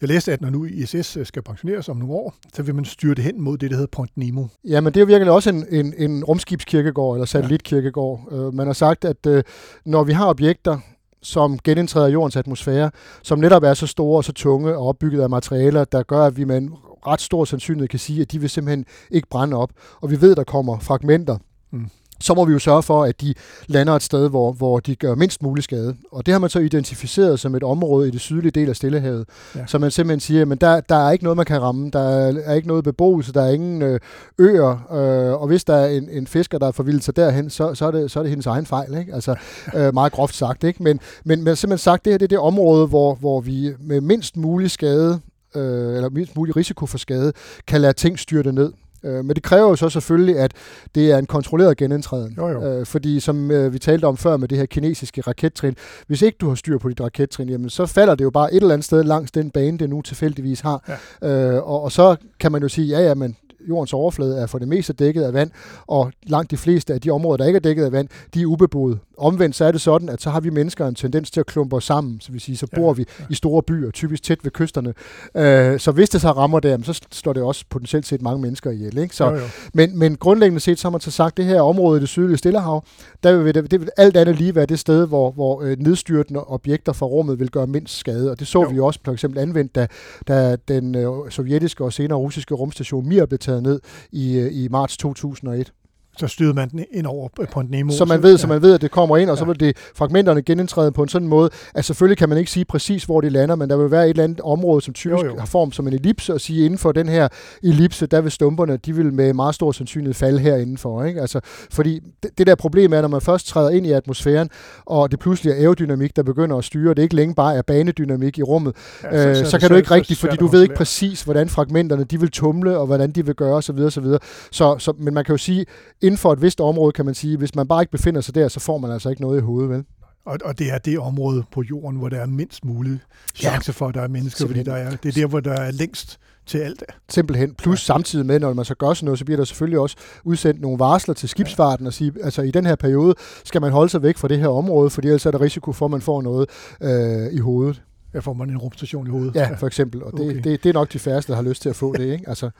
[0.00, 2.84] Jeg læste, at når nu ISS øh, skal pensioneres om nogle år, så vil man
[2.84, 4.46] styre det hen mod det, der hedder Point Nemo.
[4.64, 8.28] Ja, men det er virkelig også en, en, en rumskibskirkegård eller satellitkirkegård.
[8.30, 8.36] Ja.
[8.36, 9.40] Uh, man har sagt, at uh,
[9.84, 10.78] når vi har objekter,
[11.22, 12.90] som genindtræder jordens atmosfære,
[13.22, 16.36] som netop er så store og så tunge og opbygget af materialer, der gør, at
[16.36, 16.74] vi med en
[17.06, 19.70] ret stor sandsynlighed kan sige, at de vil simpelthen ikke brænde op.
[20.00, 21.38] Og vi ved, at der kommer fragmenter
[21.70, 21.90] mm
[22.24, 23.34] så må vi jo sørge for, at de
[23.66, 25.96] lander et sted, hvor, hvor de gør mindst mulig skade.
[26.12, 29.28] Og det har man så identificeret som et område i det sydlige del af Stillehavet.
[29.56, 29.66] Ja.
[29.66, 31.90] Så man simpelthen siger, men der, der er ikke noget, man kan ramme.
[31.90, 32.00] Der
[32.44, 34.00] er ikke noget beboelse, der er ingen øh,
[34.38, 34.70] øer.
[34.92, 37.86] Øh, og hvis der er en, en fisker, der er forvildet sig derhen, så, så,
[37.86, 38.94] er det, så er det hendes egen fejl.
[38.98, 39.14] Ikke?
[39.14, 39.34] Altså
[39.76, 40.64] øh, meget groft sagt.
[40.64, 40.82] Ikke?
[40.82, 44.00] Men, men, men simpelthen sagt, det her det er det område, hvor, hvor vi med
[44.00, 45.20] mindst mulig skade
[45.56, 47.32] øh, eller mindst mulig risiko for skade,
[47.66, 48.72] kan lade ting styrte ned.
[49.04, 50.52] Øh, men det kræver jo så selvfølgelig, at
[50.94, 52.34] det er en kontrolleret genindtræden.
[52.36, 52.62] Jo, jo.
[52.62, 56.36] Øh, fordi som øh, vi talte om før med det her kinesiske rakettrin, hvis ikke
[56.40, 58.84] du har styr på dit rakettrin, jamen så falder det jo bare et eller andet
[58.84, 60.98] sted langs den bane, det nu tilfældigvis har.
[61.22, 61.56] Ja.
[61.56, 63.36] Øh, og, og så kan man jo sige, ja ja, men
[63.68, 65.50] jordens overflade er for det meste dækket af vand,
[65.86, 68.46] og langt de fleste af de områder, der ikke er dækket af vand, de er
[68.46, 68.98] ubeboede.
[69.18, 71.76] Omvendt så er det sådan, at så har vi mennesker en tendens til at klumpe
[71.76, 73.24] os sammen, så, vil sige, så bor ja, vi ja.
[73.30, 74.94] i store byer, typisk tæt ved kysterne.
[75.36, 78.70] Øh, så hvis det så rammer der, så står det også potentielt set mange mennesker
[78.70, 78.98] ihjel.
[78.98, 79.16] Ikke?
[79.16, 79.44] Så, jo, jo.
[79.74, 82.36] Men, men grundlæggende set, så har man så sagt, det her område i det sydlige
[82.36, 82.84] Stillehav,
[83.22, 86.44] der vil det, det vil alt andet lige være det sted, hvor, hvor øh, nedstyrtende
[86.44, 88.30] objekter fra rummet vil gøre mindst skade.
[88.30, 88.68] Og det så jo.
[88.68, 89.86] vi også for eksempel anvendt, da,
[90.28, 93.80] da den øh, sovjetiske og senere russiske rumstation Mir blev taget ned
[94.12, 95.72] i, øh, i marts 2001
[96.18, 97.92] så styrede man den ind over på en Nemo.
[97.92, 98.36] Så man ved, ja.
[98.36, 99.38] så man ved, at det kommer ind, og ja.
[99.38, 102.64] så vil det fragmenterne genindtræde på en sådan måde, at selvfølgelig kan man ikke sige
[102.64, 105.28] præcis, hvor de lander, men der vil være et eller andet område, som typisk jo,
[105.28, 105.38] jo.
[105.38, 107.28] har form som en ellipse, og sige, inden for den her
[107.62, 111.04] ellipse, der vil stumperne, de vil med meget stor sandsynlighed falde her indenfor.
[111.04, 111.20] Ikke?
[111.20, 114.50] Altså, fordi det, det der problem er, når man først træder ind i atmosfæren,
[114.86, 118.38] og det pludselig er aerodynamik, der begynder at styre, det ikke længe bare er banedynamik
[118.38, 120.62] i rummet, ja, så, øh, så, så, så kan du ikke rigtigt, fordi du ved
[120.62, 123.78] ikke præcis, hvordan fragmenterne de vil tumle, og hvordan de vil gøre osv.
[123.78, 124.04] osv.
[124.50, 125.66] Så, så, men man kan jo sige,
[126.04, 128.48] inden for et vist område, kan man sige, hvis man bare ikke befinder sig der,
[128.48, 129.84] så får man altså ikke noget i hovedet, vel?
[130.26, 133.00] Og, og det er det område på jorden, hvor der er mindst mulig
[133.34, 133.72] chance ja.
[133.72, 136.18] for, at der er mennesker, fordi der er, det er der, hvor der er længst
[136.46, 136.82] til alt.
[137.08, 137.54] Simpelthen.
[137.54, 137.94] Plus ja.
[137.94, 140.78] samtidig med, når man så gør sådan noget, så bliver der selvfølgelig også udsendt nogle
[140.78, 143.14] varsler til skibsfarten og sige, altså i den her periode
[143.44, 145.84] skal man holde sig væk fra det her område, fordi ellers er der risiko for,
[145.84, 146.48] at man får noget
[146.80, 147.82] øh, i hovedet.
[148.14, 149.34] Ja, får man en rumstation i hovedet.
[149.34, 150.02] Ja, for eksempel.
[150.02, 150.40] Og det, okay.
[150.44, 152.04] det, det er nok de færreste, der har lyst til at få det.
[152.12, 152.28] Ikke?
[152.28, 152.50] Altså.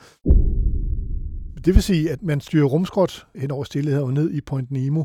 [1.65, 5.05] Det vil sige, at man styrer rumskrot hen over stillehavet ned i Point Nemo,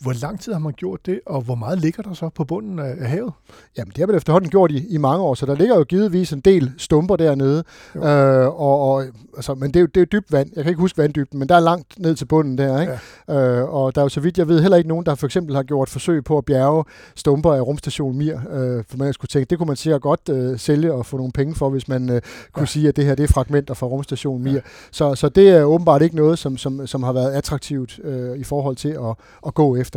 [0.00, 2.78] hvor lang tid har man gjort det, og hvor meget ligger der så på bunden
[2.78, 3.32] af, af havet?
[3.78, 6.32] Jamen, det har man efterhånden gjort i, i mange år, så der ligger jo givetvis
[6.32, 7.64] en del stumper dernede.
[7.96, 8.02] Øh,
[8.46, 9.04] og, og,
[9.36, 10.50] altså, men det er, jo, det er jo dybt vand.
[10.56, 12.80] Jeg kan ikke huske vanddybden, men der er langt ned til bunden der.
[12.80, 12.98] Ikke?
[13.28, 13.58] Ja.
[13.58, 15.56] Øh, og der er jo så vidt jeg ved heller ikke nogen, der for eksempel
[15.56, 16.84] har gjort forsøg på at bjerge
[17.16, 18.36] stumper af rumstation Mir.
[18.50, 21.32] Øh, for man skulle tænke, det kunne man sikkert godt øh, sælge og få nogle
[21.32, 22.20] penge for, hvis man øh,
[22.52, 22.66] kunne ja.
[22.66, 24.52] sige, at det her det er fragmenter fra rumstation Mir.
[24.52, 24.60] Ja.
[24.90, 28.44] Så, så det er åbenbart ikke noget, som, som, som har været attraktivt øh, i
[28.44, 29.14] forhold til at,
[29.46, 29.89] at gå efter.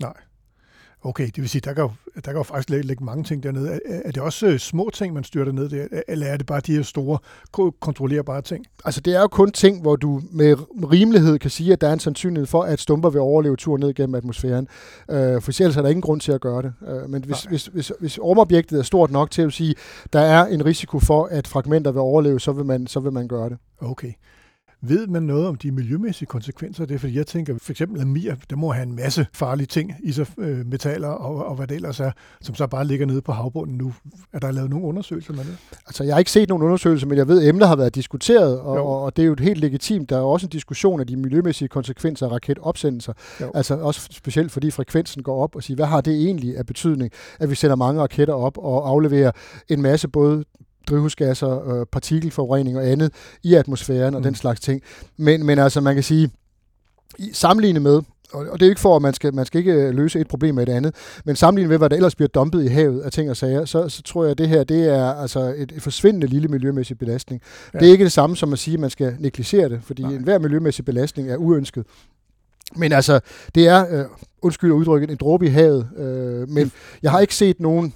[0.00, 0.12] Nej.
[1.02, 3.70] Okay, det vil sige, der kan jo, der kan jo faktisk lægge mange ting dernede.
[3.70, 6.60] Er, er det også øh, små ting, man styrer dernede der, eller er det bare
[6.60, 7.18] de her store,
[7.80, 8.66] kontrollerbare ting?
[8.84, 10.56] Altså, det er jo kun ting, hvor du med
[10.92, 13.94] rimelighed kan sige, at der er en sandsynlighed for, at stumper vil overleve tur ned
[13.94, 14.68] gennem atmosfæren.
[15.10, 16.72] Øh, for ellers er der ingen grund til at gøre det.
[16.88, 19.74] Øh, men hvis, hvis, hvis, hvis rumobjektet er stort nok til at sige,
[20.12, 23.28] der er en risiko for, at fragmenter vil overleve, så vil man, så vil man
[23.28, 23.58] gøre det.
[23.80, 24.12] Okay.
[24.82, 27.00] Ved man noget om de miljømæssige konsekvenser af det?
[27.00, 30.26] Fordi jeg tænker, for eksempel amir, der må have en masse farlige ting i sig,
[30.38, 33.78] øh, metaller og, og hvad det ellers er, som så bare ligger nede på havbunden
[33.78, 33.94] nu.
[34.32, 35.56] Er der lavet nogle undersøgelser med det?
[35.86, 38.60] Altså, jeg har ikke set nogen undersøgelser, men jeg ved, at emnet har været diskuteret,
[38.60, 40.10] og, og det er jo helt legitimt.
[40.10, 43.12] Der er også en diskussion af de miljømæssige konsekvenser af raketopsendelser.
[43.40, 43.50] Jo.
[43.54, 47.12] Altså også specielt fordi frekvensen går op og siger, hvad har det egentlig af betydning,
[47.40, 49.32] at vi sender mange raketter op og afleverer
[49.68, 50.44] en masse både
[50.90, 54.24] drivhusgasser, øh, partikelforurening og andet i atmosfæren og mm.
[54.24, 54.82] den slags ting.
[55.16, 56.30] Men, men altså, man kan sige,
[57.32, 60.20] sammenlignet med, og det er ikke for, at man skal, man skal ikke øh, løse
[60.20, 63.00] et problem med et andet, men sammenlignet med, hvad der ellers bliver dumpet i havet
[63.00, 65.72] af ting og sager, så, så tror jeg, at det her det er altså et,
[65.76, 67.42] et forsvindende lille miljømæssig belastning.
[67.74, 67.78] Ja.
[67.78, 70.12] Det er ikke det samme som at sige, at man skal negligere det, fordi Nej.
[70.12, 71.86] enhver miljømæssig belastning er uønsket.
[72.76, 73.20] Men altså,
[73.54, 74.04] det er, øh,
[74.42, 75.88] undskyld udtrykket, en dråbe i havet.
[75.96, 76.72] Øh, men
[77.02, 77.94] jeg har ikke set nogen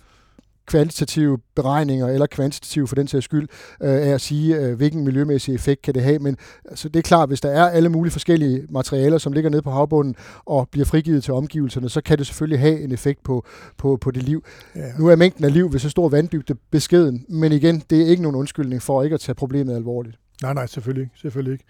[0.66, 3.48] kvantitative beregninger, eller kvantitative for den sags skyld,
[3.82, 6.18] øh, af at sige, øh, hvilken miljømæssig effekt kan det have.
[6.18, 9.62] Men altså, det er klart, hvis der er alle mulige forskellige materialer, som ligger nede
[9.62, 13.46] på havbunden og bliver frigivet til omgivelserne, så kan det selvfølgelig have en effekt på,
[13.78, 14.44] på, på det liv.
[14.76, 14.92] Ja.
[14.98, 18.22] Nu er mængden af liv ved så stor vanddybde beskeden, men igen, det er ikke
[18.22, 20.16] nogen undskyldning for ikke at tage problemet alvorligt.
[20.42, 21.10] Nej, nej, selvfølgelig.
[21.16, 21.64] Selvfølgelig ikke.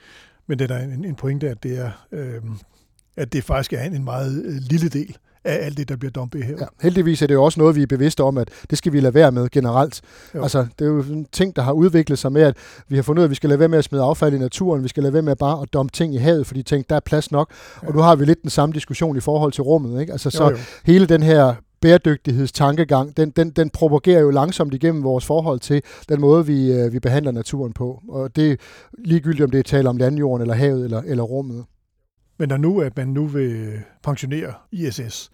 [0.46, 2.42] Men det er en, en pointe, at det er, øh,
[3.16, 6.44] at det faktisk er en meget øh, lille del af alt det, der bliver dumpet
[6.44, 6.56] her.
[6.60, 9.00] Ja, heldigvis er det jo også noget, vi er bevidste om, at det skal vi
[9.00, 10.00] lade være med generelt.
[10.34, 10.42] Jo.
[10.42, 12.56] Altså, det er jo en ting, der har udviklet sig med, at
[12.88, 14.38] vi har fundet ud af, at vi skal lade være med at smide affald i
[14.38, 16.96] naturen, vi skal lade være med bare at dumpe ting i havet, fordi tænk, der
[16.96, 17.50] er plads nok.
[17.82, 17.88] Ja.
[17.88, 20.00] Og nu har vi lidt den samme diskussion i forhold til rummet.
[20.00, 20.12] Ikke?
[20.12, 20.56] Altså, så jo, jo.
[20.84, 26.20] hele den her bæredygtighedstankegang, den, den, den propagerer jo langsomt igennem vores forhold til den
[26.20, 28.02] måde, vi, øh, vi behandler naturen på.
[28.08, 28.56] Og det er
[28.98, 31.64] ligegyldigt, om det er tale om landjorden, eller havet, eller, eller rummet.
[32.38, 35.30] Men når nu, at man nu vil pensionere ISS,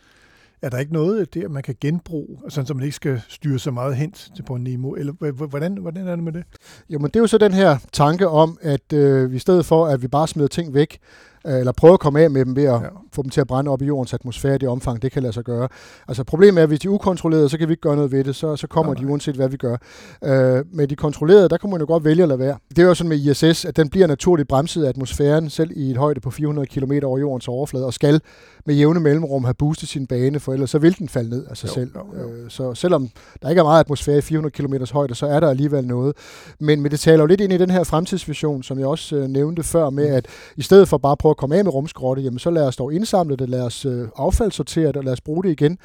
[0.63, 3.71] er der ikke noget der, man kan genbruge, sådan så man ikke skal styre så
[3.71, 4.93] meget hen til på en Nemo?
[4.93, 6.45] Eller hvordan, hvordan er det med det?
[6.89, 9.87] Jo, men det er jo så den her tanke om, at øh, i stedet for,
[9.87, 10.99] at vi bare smider ting væk,
[11.45, 12.89] eller prøve at komme af med dem ved at ja.
[13.13, 15.33] få dem til at brænde op i jordens atmosfære i det omfang, det kan lade
[15.33, 15.69] sig gøre.
[16.09, 18.25] Altså problemet er, at hvis de er ukontrollerede, så kan vi ikke gøre noget ved
[18.25, 19.77] det, så, så kommer ja, de uanset hvad vi gør.
[20.25, 22.57] Øh, med de kontrollerede, der kan man jo godt vælge at lade være.
[22.69, 25.91] Det er jo sådan med ISS, at den bliver naturligt bremset af atmosfæren, selv i
[25.91, 28.21] et højde på 400 km over jordens overflade, og skal
[28.67, 31.57] med jævne mellemrum have boostet sin bane, for ellers så vil den falde ned af
[31.57, 31.91] sig jo, selv.
[31.97, 32.29] Jo, jo.
[32.29, 33.09] Øh, så selvom
[33.43, 36.17] der ikke er meget atmosfære i 400 km højde, så er der alligevel noget.
[36.61, 39.29] Men, men det taler jo lidt ind i den her fremtidsvision, som jeg også øh,
[39.29, 40.15] nævnte før, med mm.
[40.15, 40.27] at
[40.57, 42.77] i stedet for bare at prøve at komme af med rumskrotte, jamen så lad os
[42.77, 45.79] dog indsamle det, lad os øh, affaldssortere det, og lad os bruge det igen.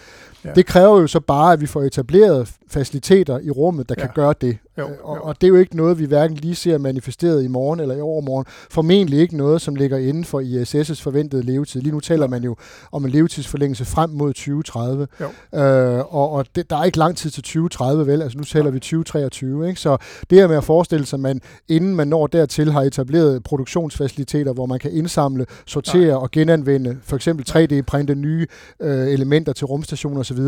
[0.45, 0.51] Ja.
[0.51, 4.05] Det kræver jo så bare, at vi får etableret faciliteter i rummet, der ja.
[4.05, 4.57] kan gøre det.
[4.77, 5.21] Jo, øh, og, jo.
[5.21, 8.01] og det er jo ikke noget, vi hverken lige ser manifesteret i morgen eller i
[8.01, 8.45] overmorgen.
[8.71, 11.81] Formentlig ikke noget, som ligger inden for ISS' forventede levetid.
[11.81, 12.55] Lige nu taler man jo
[12.91, 15.07] om en levetidsforlængelse frem mod 2030.
[15.21, 15.59] Jo.
[15.59, 18.21] Øh, og og det, der er ikke lang tid til 2030, vel?
[18.21, 19.81] Altså nu taler vi 2023, ikke?
[19.81, 19.97] Så
[20.29, 24.53] det her med at forestille sig, at man inden man når dertil har etableret produktionsfaciliteter,
[24.53, 26.15] hvor man kan indsamle, sortere Nej.
[26.15, 28.47] og genanvende, for eksempel 3D-printe nye
[28.79, 30.39] øh, elementer til rumstationer osv.,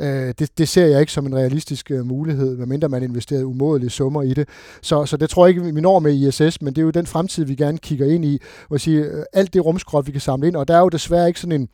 [0.00, 3.90] øh, det, det ser jeg ikke som en realistisk øh, mulighed, medmindre man investerer umådelige
[3.90, 4.48] summer i det.
[4.82, 7.06] Så, så det tror jeg ikke, vi når med ISS, men det er jo den
[7.06, 10.48] fremtid, vi gerne kigger ind i, hvor sige, øh, alt det rumskrot, vi kan samle
[10.48, 11.68] ind, og der er jo desværre ikke sådan en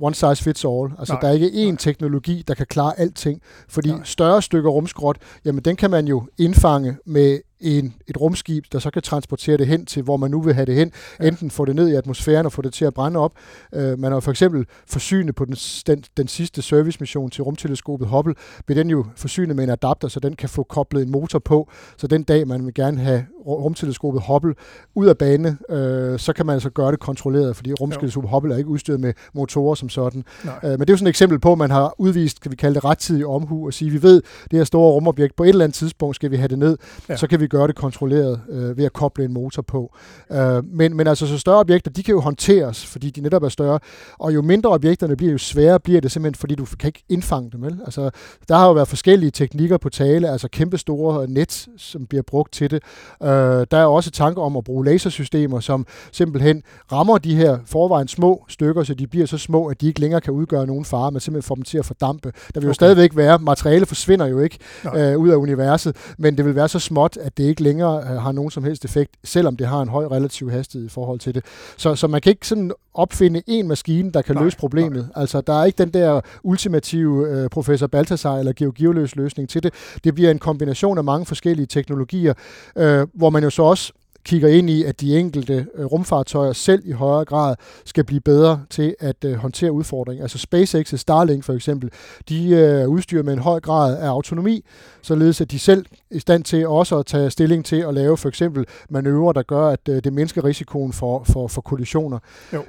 [0.00, 0.92] one size fits all.
[0.98, 1.76] Altså, nej, der er ikke én nej.
[1.76, 3.40] teknologi, der kan klare alting.
[3.68, 4.00] Fordi nej.
[4.04, 8.90] større stykker rumskrot, jamen den kan man jo indfange med en, et rumskib, der så
[8.90, 10.92] kan transportere det hen til, hvor man nu vil have det hen.
[11.20, 11.28] Ja.
[11.28, 13.32] Enten få det ned i atmosfæren og få det til at brænde op.
[13.76, 15.54] Uh, man har for eksempel forsynet på den,
[15.86, 18.34] den, den sidste servicemission til rumteleskopet Hubble,
[18.66, 21.70] bliver den jo forsynet med en adapter, så den kan få koblet en motor på.
[21.96, 24.54] Så den dag, man vil gerne have rumteleskopet Hubble
[24.94, 28.58] ud af bane, uh, så kan man altså gøre det kontrolleret, fordi rumteleskopet Hubble er
[28.58, 30.24] ikke udstyret med motorer som sådan.
[30.44, 32.56] Uh, men det er jo sådan et eksempel på, at man har udvist, kan vi
[32.56, 35.64] kalde det rettidig omhu, og sige, vi ved, det her store rumobjekt, på et eller
[35.64, 36.78] andet tidspunkt skal vi have det ned,
[37.08, 37.16] ja.
[37.16, 39.94] så kan vi gøre det kontrolleret øh, ved at koble en motor på.
[40.32, 43.48] Øh, men, men altså så større objekter, de kan jo håndteres, fordi de netop er
[43.48, 43.78] større,
[44.18, 47.50] og jo mindre objekterne bliver, jo sværere bliver det simpelthen, fordi du kan ikke indfange
[47.50, 47.62] dem.
[47.62, 47.80] Vel?
[47.84, 48.10] Altså,
[48.48, 52.52] der har jo været forskellige teknikker på tale, altså kæmpe store net, som bliver brugt
[52.52, 52.82] til det.
[53.22, 53.33] Øh,
[53.70, 58.44] der er også tanker om at bruge lasersystemer, som simpelthen rammer de her forvejen små
[58.48, 61.20] stykker, så de bliver så små, at de ikke længere kan udgøre nogen fare, men
[61.20, 62.32] simpelthen får dem til at fordampe.
[62.54, 62.68] Der vil okay.
[62.68, 64.58] jo stadigvæk være, materiale forsvinder jo ikke
[64.96, 68.22] øh, ud af universet, men det vil være så småt, at det ikke længere øh,
[68.22, 71.34] har nogen som helst effekt, selvom det har en høj relativ hastighed i forhold til
[71.34, 71.44] det.
[71.76, 74.96] Så, så man kan ikke sådan opfinde en maskine, der kan nej, løse problemet.
[75.14, 75.22] Nej.
[75.22, 79.74] Altså, der er ikke den der ultimative øh, professor Balthasar eller georgioløs løsning til det.
[80.04, 82.34] Det bliver en kombination af mange forskellige teknologier,
[82.76, 83.92] øh, hvor man jo så også
[84.24, 88.62] kigger ind i, at de enkelte øh, rumfartøjer selv i højere grad skal blive bedre
[88.70, 90.24] til at øh, håndtere udfordringer.
[90.24, 91.90] Altså SpaceX og Starlink for eksempel,
[92.28, 94.64] de øh, er udstyret med en høj grad af autonomi,
[95.02, 98.16] således at de selv er i stand til også at tage stilling til at lave
[98.16, 102.18] for eksempel manøvrer, der gør, at det mindsker risikoen for, for, for kollisioner.
[102.52, 102.62] Jo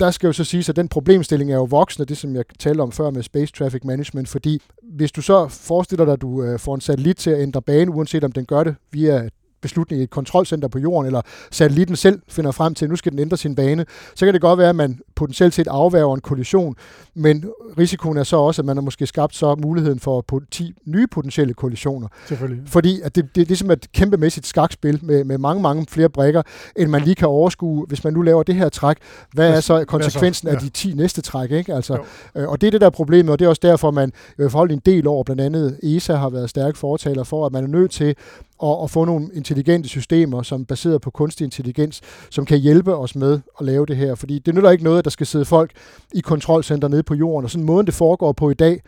[0.00, 2.80] der skal jo så sige, at den problemstilling er jo voksende, det som jeg talte
[2.80, 6.74] om før med Space Traffic Management, fordi hvis du så forestiller dig, at du får
[6.74, 9.28] en satellit til at ændre bane, uanset om den gør det via
[9.60, 13.12] beslutning i et kontrolcenter på jorden, eller satellitten selv finder frem til, at nu skal
[13.12, 16.20] den ændre sin bane, så kan det godt være, at man potentielt set afværger en
[16.20, 16.74] kollision,
[17.14, 17.44] men
[17.78, 21.54] risikoen er så også, at man har måske skabt så muligheden for 10 nye potentielle
[21.54, 22.08] kollisioner.
[22.26, 22.62] Selvfølgelig.
[22.68, 26.42] Fordi at det, det, er ligesom et kæmpemæssigt skakspil med, med mange, mange flere brækker,
[26.76, 28.96] end man lige kan overskue, hvis man nu laver det her træk.
[29.32, 31.50] Hvad er så konsekvensen af de 10 næste træk?
[31.50, 31.74] Ikke?
[31.74, 31.98] Altså,
[32.34, 34.52] øh, og det er det der problemet, og det er også derfor, man i hvert
[34.52, 37.68] fald en del år, blandt andet ESA har været stærk fortaler for, at man er
[37.68, 38.16] nødt til
[38.58, 42.96] og, og få nogle intelligente systemer, som er baseret på kunstig intelligens, som kan hjælpe
[42.96, 44.14] os med at lave det her.
[44.14, 45.70] Fordi det nytter ikke noget, at der skal sidde folk
[46.14, 48.80] i kontrolcenter nede på jorden, og sådan måden det foregår på i dag,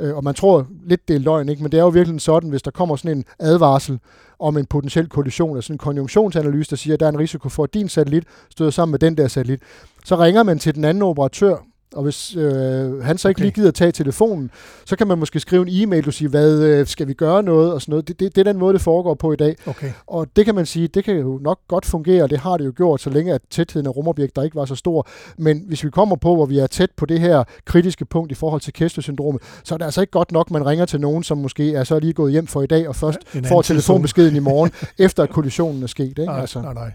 [0.00, 1.62] øh, og man tror lidt, det er løgn, ikke?
[1.62, 3.98] men det er jo virkelig sådan, hvis der kommer sådan en advarsel
[4.38, 7.64] om en potentiel kollision, altså en konjunktionsanalyse, der siger, at der er en risiko for,
[7.64, 9.60] at din satellit støder sammen med den der satellit,
[10.04, 11.56] så ringer man til den anden operatør,
[11.96, 13.44] og hvis øh, han så ikke okay.
[13.44, 14.50] lige gider tage telefonen,
[14.84, 17.72] så kan man måske skrive en e-mail, og sige, hvad øh, skal vi gøre noget,
[17.72, 18.08] og sådan noget.
[18.08, 19.56] Det, det, det er den måde, det foregår på i dag.
[19.66, 19.92] Okay.
[20.06, 22.66] Og det kan man sige, det kan jo nok godt fungere, og det har det
[22.66, 25.08] jo gjort, så længe at tætheden af rumobjekter ikke var så stor.
[25.38, 28.34] Men hvis vi kommer på, hvor vi er tæt på det her kritiske punkt i
[28.34, 31.38] forhold til Kessler-syndromet, så er det altså ikke godt nok, man ringer til nogen, som
[31.38, 34.40] måske er så lige gået hjem for i dag, og først ja, får telefonbeskeden i
[34.40, 34.70] morgen,
[35.06, 36.08] efter at kollisionen er sket.
[36.08, 36.24] Ikke?
[36.24, 36.62] Nej, altså.
[36.62, 36.92] nej, nej.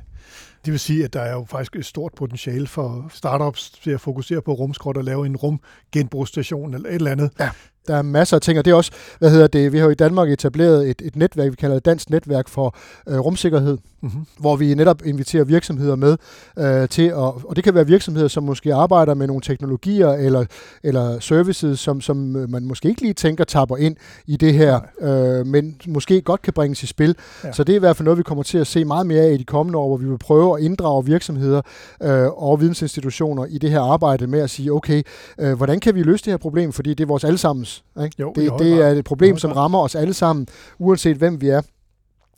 [0.65, 4.01] Det vil sige, at der er jo faktisk et stort potentiale for startups til at
[4.01, 7.29] fokusere på rumskrot og lave en rumgenbrugsstation eller et eller andet.
[7.39, 7.49] Ja.
[7.87, 9.91] Der er masser af ting, og det er også, hvad hedder det, vi har jo
[9.91, 12.75] i Danmark etableret et, et netværk, vi kalder det Dansk Netværk for
[13.07, 14.25] øh, Rumsikkerhed, mm-hmm.
[14.39, 16.17] hvor vi netop inviterer virksomheder med
[16.59, 20.45] øh, til, at, og det kan være virksomheder, som måske arbejder med nogle teknologier eller,
[20.83, 22.17] eller services, som, som
[22.49, 23.95] man måske ikke lige tænker tapper ind
[24.25, 27.15] i det her, øh, men måske godt kan bringes i spil.
[27.43, 27.51] Ja.
[27.51, 29.33] Så det er i hvert fald noget, vi kommer til at se meget mere af
[29.33, 31.61] i de kommende år, hvor vi vil prøve at inddrage virksomheder
[32.03, 35.03] øh, og vidensinstitutioner i det her arbejde med at sige, okay,
[35.39, 38.15] øh, hvordan kan vi løse det her problem, fordi det er vores allesammens ikke?
[38.19, 40.47] Jo, det, det er et problem, som rammer os alle sammen,
[40.79, 41.61] uanset hvem vi er.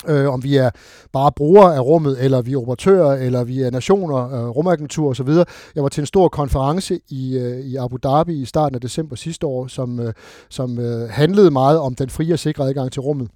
[0.07, 0.69] Øh, om vi er
[1.11, 5.29] bare brugere af rummet, eller vi er operatører, eller vi er nationer, øh, rumagentur osv.
[5.75, 9.15] Jeg var til en stor konference i, øh, i Abu Dhabi i starten af december
[9.15, 10.13] sidste år, som, øh,
[10.49, 13.29] som øh, handlede meget om den frie og sikre adgang til rummet.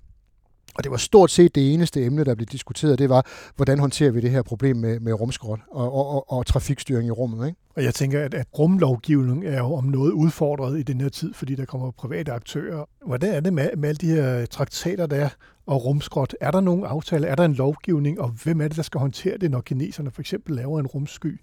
[0.77, 4.11] Og det var stort set det eneste emne, der blev diskuteret, det var, hvordan håndterer
[4.11, 7.47] vi det her problem med, med rumskrot og, og, og, og trafikstyring i rummet.
[7.47, 7.59] Ikke?
[7.75, 11.33] Og jeg tænker, at, at rumlovgivning er jo om noget udfordret i den her tid,
[11.33, 12.85] fordi der kommer private aktører.
[13.05, 15.29] Hvordan er det med, med alle de her traktater, der er
[15.67, 16.33] og rumskrot?
[16.41, 17.27] Er der nogen aftale?
[17.27, 18.21] Er der en lovgivning?
[18.21, 21.41] Og hvem er det, der skal håndtere det, når kineserne for eksempel laver en rumsky?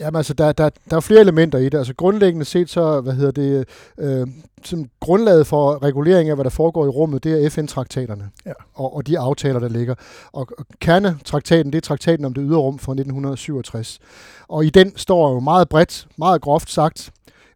[0.00, 1.78] Jamen altså, der, der, der er flere elementer i det.
[1.78, 4.26] Altså grundlæggende set så, hvad hedder det, øh,
[4.64, 8.52] som grundlaget for regulering af, hvad der foregår i rummet, det er FN-traktaterne ja.
[8.74, 9.94] og, og de aftaler, der ligger.
[10.32, 13.98] Og, og kernetraktaten, det er traktaten om det ydre rum fra 1967.
[14.48, 17.10] Og i den står jo meget bredt, meget groft sagt,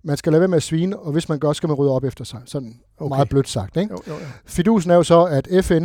[0.07, 2.05] man skal lade være med at svine, og hvis man gør, skal man rydde op
[2.05, 2.41] efter sig.
[2.45, 3.17] Sådan okay.
[3.17, 3.77] meget blødt sagt.
[3.77, 3.93] Ikke?
[3.93, 4.27] Jo, jo, jo.
[4.47, 5.85] Fidusen er jo så, at FN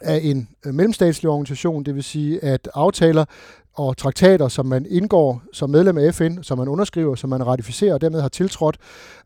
[0.00, 3.24] er en øh, mellemstatslig organisation, det vil sige, at aftaler
[3.74, 7.94] og traktater, som man indgår som medlem af FN, som man underskriver, som man ratificerer
[7.94, 8.76] og dermed har tiltrådt,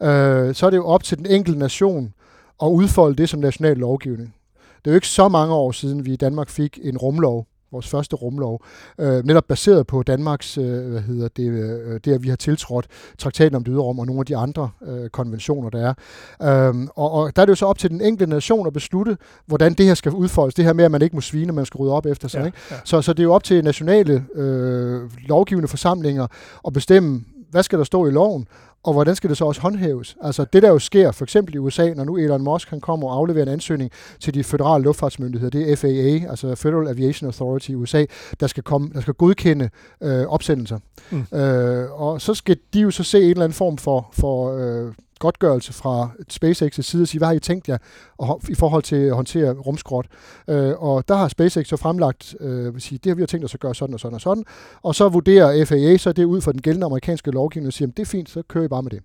[0.02, 2.14] øh, så er det jo op til den enkelte nation
[2.62, 4.34] at udfolde det som national lovgivning.
[4.78, 7.88] Det er jo ikke så mange år siden, vi i Danmark fik en rumlov, vores
[7.88, 8.64] første rumlov,
[8.98, 12.86] øh, netop baseret på Danmarks, øh, hvad hedder det, øh, det, at vi har tiltrådt
[13.18, 15.94] traktaten om det ydre rum og nogle af de andre øh, konventioner, der
[16.40, 16.68] er.
[16.70, 19.16] Øh, og, og der er det jo så op til den enkelte nation at beslutte,
[19.46, 20.54] hvordan det her skal udfoldes.
[20.54, 22.40] Det her med, at man ikke må svine, man skal rydde op efter sig.
[22.40, 22.58] Ja, ikke?
[22.70, 22.76] Ja.
[22.84, 26.26] Så, så det er jo op til nationale øh, lovgivende forsamlinger
[26.66, 28.48] at bestemme, hvad skal der stå i loven,
[28.82, 30.16] og hvordan skal det så også håndhæves?
[30.20, 33.08] Altså det, der jo sker, for eksempel i USA, når nu Elon Musk han kommer
[33.08, 33.90] og afleverer en ansøgning
[34.20, 38.04] til de federale luftfartsmyndigheder, det er FAA, altså Federal Aviation Authority i USA,
[38.40, 40.78] der skal, komme, der skal godkende øh, opsendelser.
[41.10, 41.38] Mm.
[41.38, 44.92] Øh, og så skal de jo så se en eller anden form for, for øh,
[45.24, 47.78] godtgørelse fra SpaceX' side og sige, hvad har I tænkt jer
[48.48, 50.06] i forhold til at håndtere rumskrot?
[50.48, 53.44] Øh, og der har SpaceX så fremlagt, øh, vil sige, det har vi jo tænkt
[53.44, 54.44] os at gøre sådan og sådan og sådan,
[54.82, 57.98] og så vurderer FAA så det ud fra den gældende amerikanske lovgivning og siger, det
[57.98, 59.00] er fint, så kører I bare med det.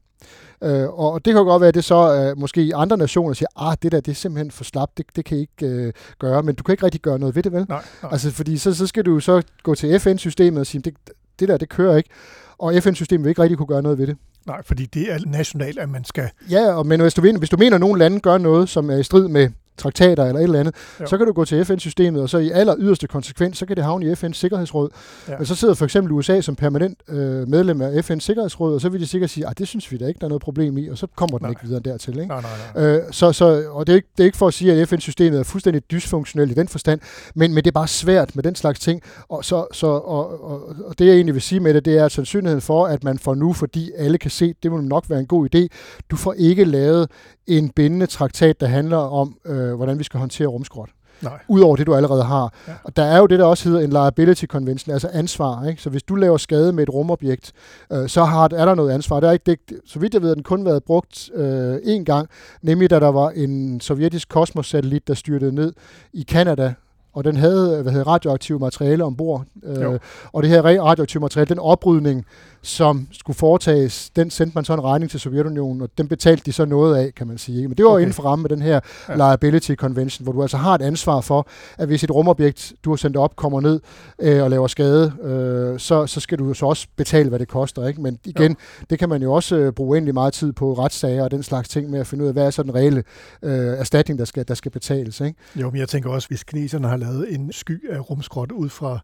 [0.63, 3.77] Øh, og det kan godt være, at det så øh, måske andre nationer siger, ah,
[3.83, 6.55] det der, det er simpelthen for slapt, det, det kan I ikke øh, gøre, men
[6.55, 7.65] du kan ikke rigtig gøre noget ved det, vel?
[7.69, 8.11] Nej, nej.
[8.11, 10.93] Altså, fordi så, så skal du så gå til FN-systemet og sige, det,
[11.39, 12.09] det der, det kører ikke,
[12.57, 14.17] og FN-systemet vil ikke rigtig kunne gøre noget ved det.
[14.47, 16.29] Nej, fordi det er nationalt, at man skal...
[16.49, 18.97] Ja, og, men hvis du, hvis du mener, at nogle lande gør noget, som er
[18.97, 19.49] i strid med
[19.79, 21.05] traktater eller et eller andet, jo.
[21.05, 23.83] så kan du gå til FN-systemet, og så i aller yderste konsekvens, så kan det
[23.83, 24.89] havne i FN's Sikkerhedsråd.
[25.27, 25.37] Ja.
[25.37, 28.89] Men så sidder for eksempel USA som permanent øh, medlem af FN's Sikkerhedsråd, og så
[28.89, 30.87] vil de sikkert sige, at det synes vi da ikke, der er noget problem i,
[30.87, 31.49] og så kommer den nej.
[31.49, 32.13] ikke videre dertil.
[32.13, 32.27] Ikke?
[32.27, 32.85] Nej, nej, nej.
[32.85, 35.39] Øh, så, så, og det er, ikke, det er ikke for at sige, at FN-systemet
[35.39, 36.99] er fuldstændig dysfunktionelt i den forstand,
[37.35, 39.01] men, men det er bare svært med den slags ting.
[39.29, 42.05] Og, så, så, og, og, og det jeg egentlig vil sige med det, det er
[42.05, 45.19] at sandsynligheden for, at man får nu, fordi alle kan se, det vil nok være
[45.19, 45.67] en god idé,
[46.11, 47.09] du får ikke lavet
[47.49, 50.89] en bindende traktat, der handler om, øh, hvordan vi skal håndtere rumskrot.
[51.21, 51.39] Nej.
[51.47, 52.53] Udover det, du allerede har.
[52.67, 52.73] Ja.
[52.83, 55.65] Og der er jo det, der også hedder en liability convention, altså ansvar.
[55.65, 55.81] Ikke?
[55.81, 57.51] Så hvis du laver skade med et rumobjekt,
[57.91, 59.19] øh, så har, er der noget ansvar.
[59.19, 62.03] Der er ikke, det, så vidt jeg ved, at den kun været brugt øh, én
[62.03, 62.29] gang,
[62.61, 65.73] nemlig da der var en sovjetisk kosmossatellit, der styrtede ned
[66.13, 66.73] i Kanada
[67.13, 69.43] og den havde hvad hedder, radioaktive materiale ombord.
[69.65, 69.93] Jo.
[69.93, 69.99] Øh,
[70.33, 72.25] og det her radioaktive materiale, den oprydning,
[72.61, 76.51] som skulle foretages, den sendte man så en regning til Sovjetunionen, og den betalte de
[76.51, 77.67] så noget af, kan man sige.
[77.67, 78.01] Men det var okay.
[78.01, 79.15] Inden for ramme med den her Ja.
[79.15, 82.97] liability convention, hvor du altså har et ansvar for, at hvis et rumobjekt, du har
[82.97, 83.79] sendt op, kommer ned
[84.19, 87.47] øh, og laver skade, øh, så, så skal du jo så også betale, hvad det
[87.47, 87.87] koster.
[87.87, 88.01] Ikke?
[88.01, 88.85] Men igen, jo.
[88.89, 91.69] det kan man jo også øh, bruge egentlig meget tid på retssager og den slags
[91.69, 93.03] ting med at finde ud af, hvad er så den reelle
[93.43, 95.21] øh, erstatning, der skal, der skal betales.
[95.21, 95.39] Ikke?
[95.55, 98.99] Jo, men jeg tænker også, hvis kineserne har lavet en sky af rumskrot ud fra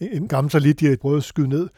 [0.00, 1.68] en gammel satellit, de har prøvet at skyde ned,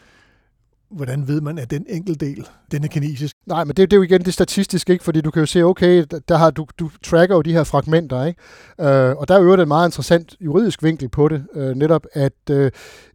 [0.91, 3.37] hvordan ved man, at den enkelte del, den er kinesisk?
[3.47, 5.05] Nej, men det, det er jo igen det statistiske, ikke?
[5.05, 8.24] fordi du kan jo se, okay, der- har, du, du tracker jo de her fragmenter,
[8.24, 8.41] ikke?
[8.81, 12.33] Øh, og der er jo en meget interessant juridisk vinkel på det, øh, netop at
[12.51, 12.70] øh,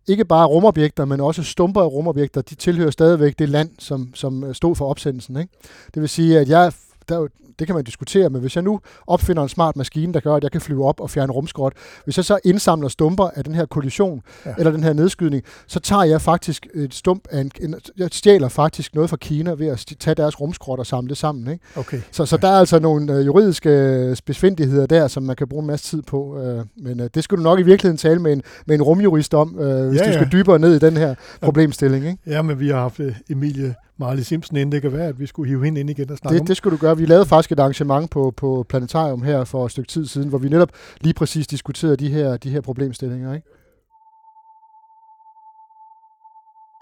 [0.08, 4.44] ikke bare rumobjekter, men også stumper af rumobjekter, de tilhører stadigvæk det land, som, som
[4.44, 5.38] øh, stod for opsendelsen.
[5.38, 5.54] Ikke?
[5.94, 6.72] Det vil sige, at jeg,
[7.10, 10.20] der jo, det kan man diskutere, men hvis jeg nu opfinder en smart maskine, der
[10.20, 11.74] gør, at jeg kan flyve op og fjerne rumskrot,
[12.04, 14.54] hvis jeg så indsamler stumper af den her kollision, Ja.
[14.58, 18.50] eller den her nedskydning, så tager jeg faktisk et stump af en, en jeg stjæler
[18.50, 21.48] faktisk noget fra Kina ved at tage deres rumskrot og samle det sammen.
[21.54, 21.66] Ikke?
[21.76, 22.02] Okay.
[22.12, 25.62] Så, så der er altså nogle øh, juridiske øh, spidsfindigheder der, som man kan bruge
[25.62, 26.40] en masse tid på.
[26.42, 29.34] Øh, men øh, det skulle du nok i virkeligheden tale med en, med en rumjurist
[29.34, 32.06] om, øh, hvis Ja, ja, du skal dybere ned i den her problemstilling.
[32.06, 32.18] Ikke?
[32.28, 34.72] Ja, men vi har haft øh, Emilie Marley Simpson inden.
[34.72, 36.58] Det kan være, at vi skulle hive hende ind igen og snakke om Det, det
[36.58, 36.98] skulle du gøre.
[36.98, 40.38] Vi lavede faktisk et arrangement på, på Planetarium her for et stykke tid siden, hvor
[40.38, 40.70] vi netop
[41.02, 43.34] lige præcis diskuterede de her, de her problemstillinger.
[43.34, 43.48] Ikke?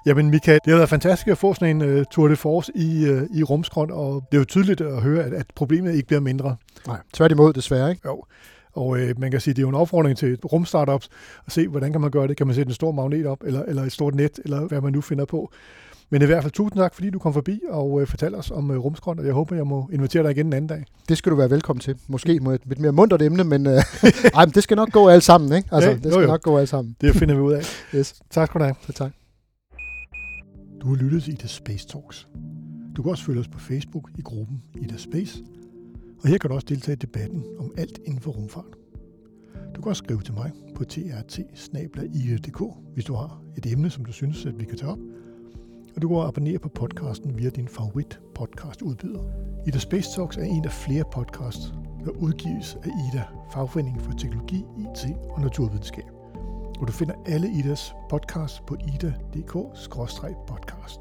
[0.05, 3.09] Jamen Michael, det har været fantastisk at få sådan en uh, tour de force i,
[3.12, 6.20] uh, i rumskrot, og det er jo tydeligt at høre, at, at problemet ikke bliver
[6.20, 6.55] mindre.
[6.88, 7.89] Nej, tværtimod desværre.
[7.89, 8.01] Ikke?
[8.05, 8.24] Jo.
[8.74, 11.09] Og øh, man kan sige, det er jo en opfordring til rumstartups
[11.45, 12.38] at se, hvordan kan man gøre det.
[12.38, 14.93] Kan man sætte en stor magnet op, eller, eller et stort net, eller hvad man
[14.93, 15.51] nu finder på.
[16.12, 18.72] Men i hvert fald tusind tak, fordi du kom forbi og øh, fortalte os om
[18.72, 20.86] øh, rumskrot, og jeg håber, jeg må invitere dig igen en anden dag.
[21.09, 21.95] Det skal du være velkommen til.
[22.07, 23.74] Måske med et lidt mere muntert emne, men, øh,
[24.36, 25.53] ej, men det skal nok gå alt sammen.
[25.53, 25.70] Ikke?
[25.72, 26.28] Altså, Ja, det jo, skal jo.
[26.28, 26.95] nok gå alt sammen.
[27.01, 27.64] Det finder vi ud af.
[27.95, 28.76] Yes, Tak skal du have.
[28.82, 29.12] så tak.
[30.82, 32.28] Du har lyttet til Ida Space Talks.
[32.95, 35.43] Du kan også følge os på Facebook i gruppen Ida Space.
[36.24, 38.66] Og her kan du også deltage i debatten om alt inden for rumfart.
[39.76, 41.39] Du kan også skrive til mig på trt
[42.93, 44.97] hvis du har et emne, som du synes, at vi kan tage op.
[45.96, 49.24] Og du kan abonnere på podcasten via din favorit podcast udbyder.
[49.68, 51.74] Ida Space Talks er en af flere podcasts,
[52.06, 53.24] der udgives af Ida,
[53.54, 56.06] Fagforeningen for Teknologi, IT og Naturvidenskab.
[56.80, 61.00] Og du finder alle Idas podcasts på ida.dk-podcast.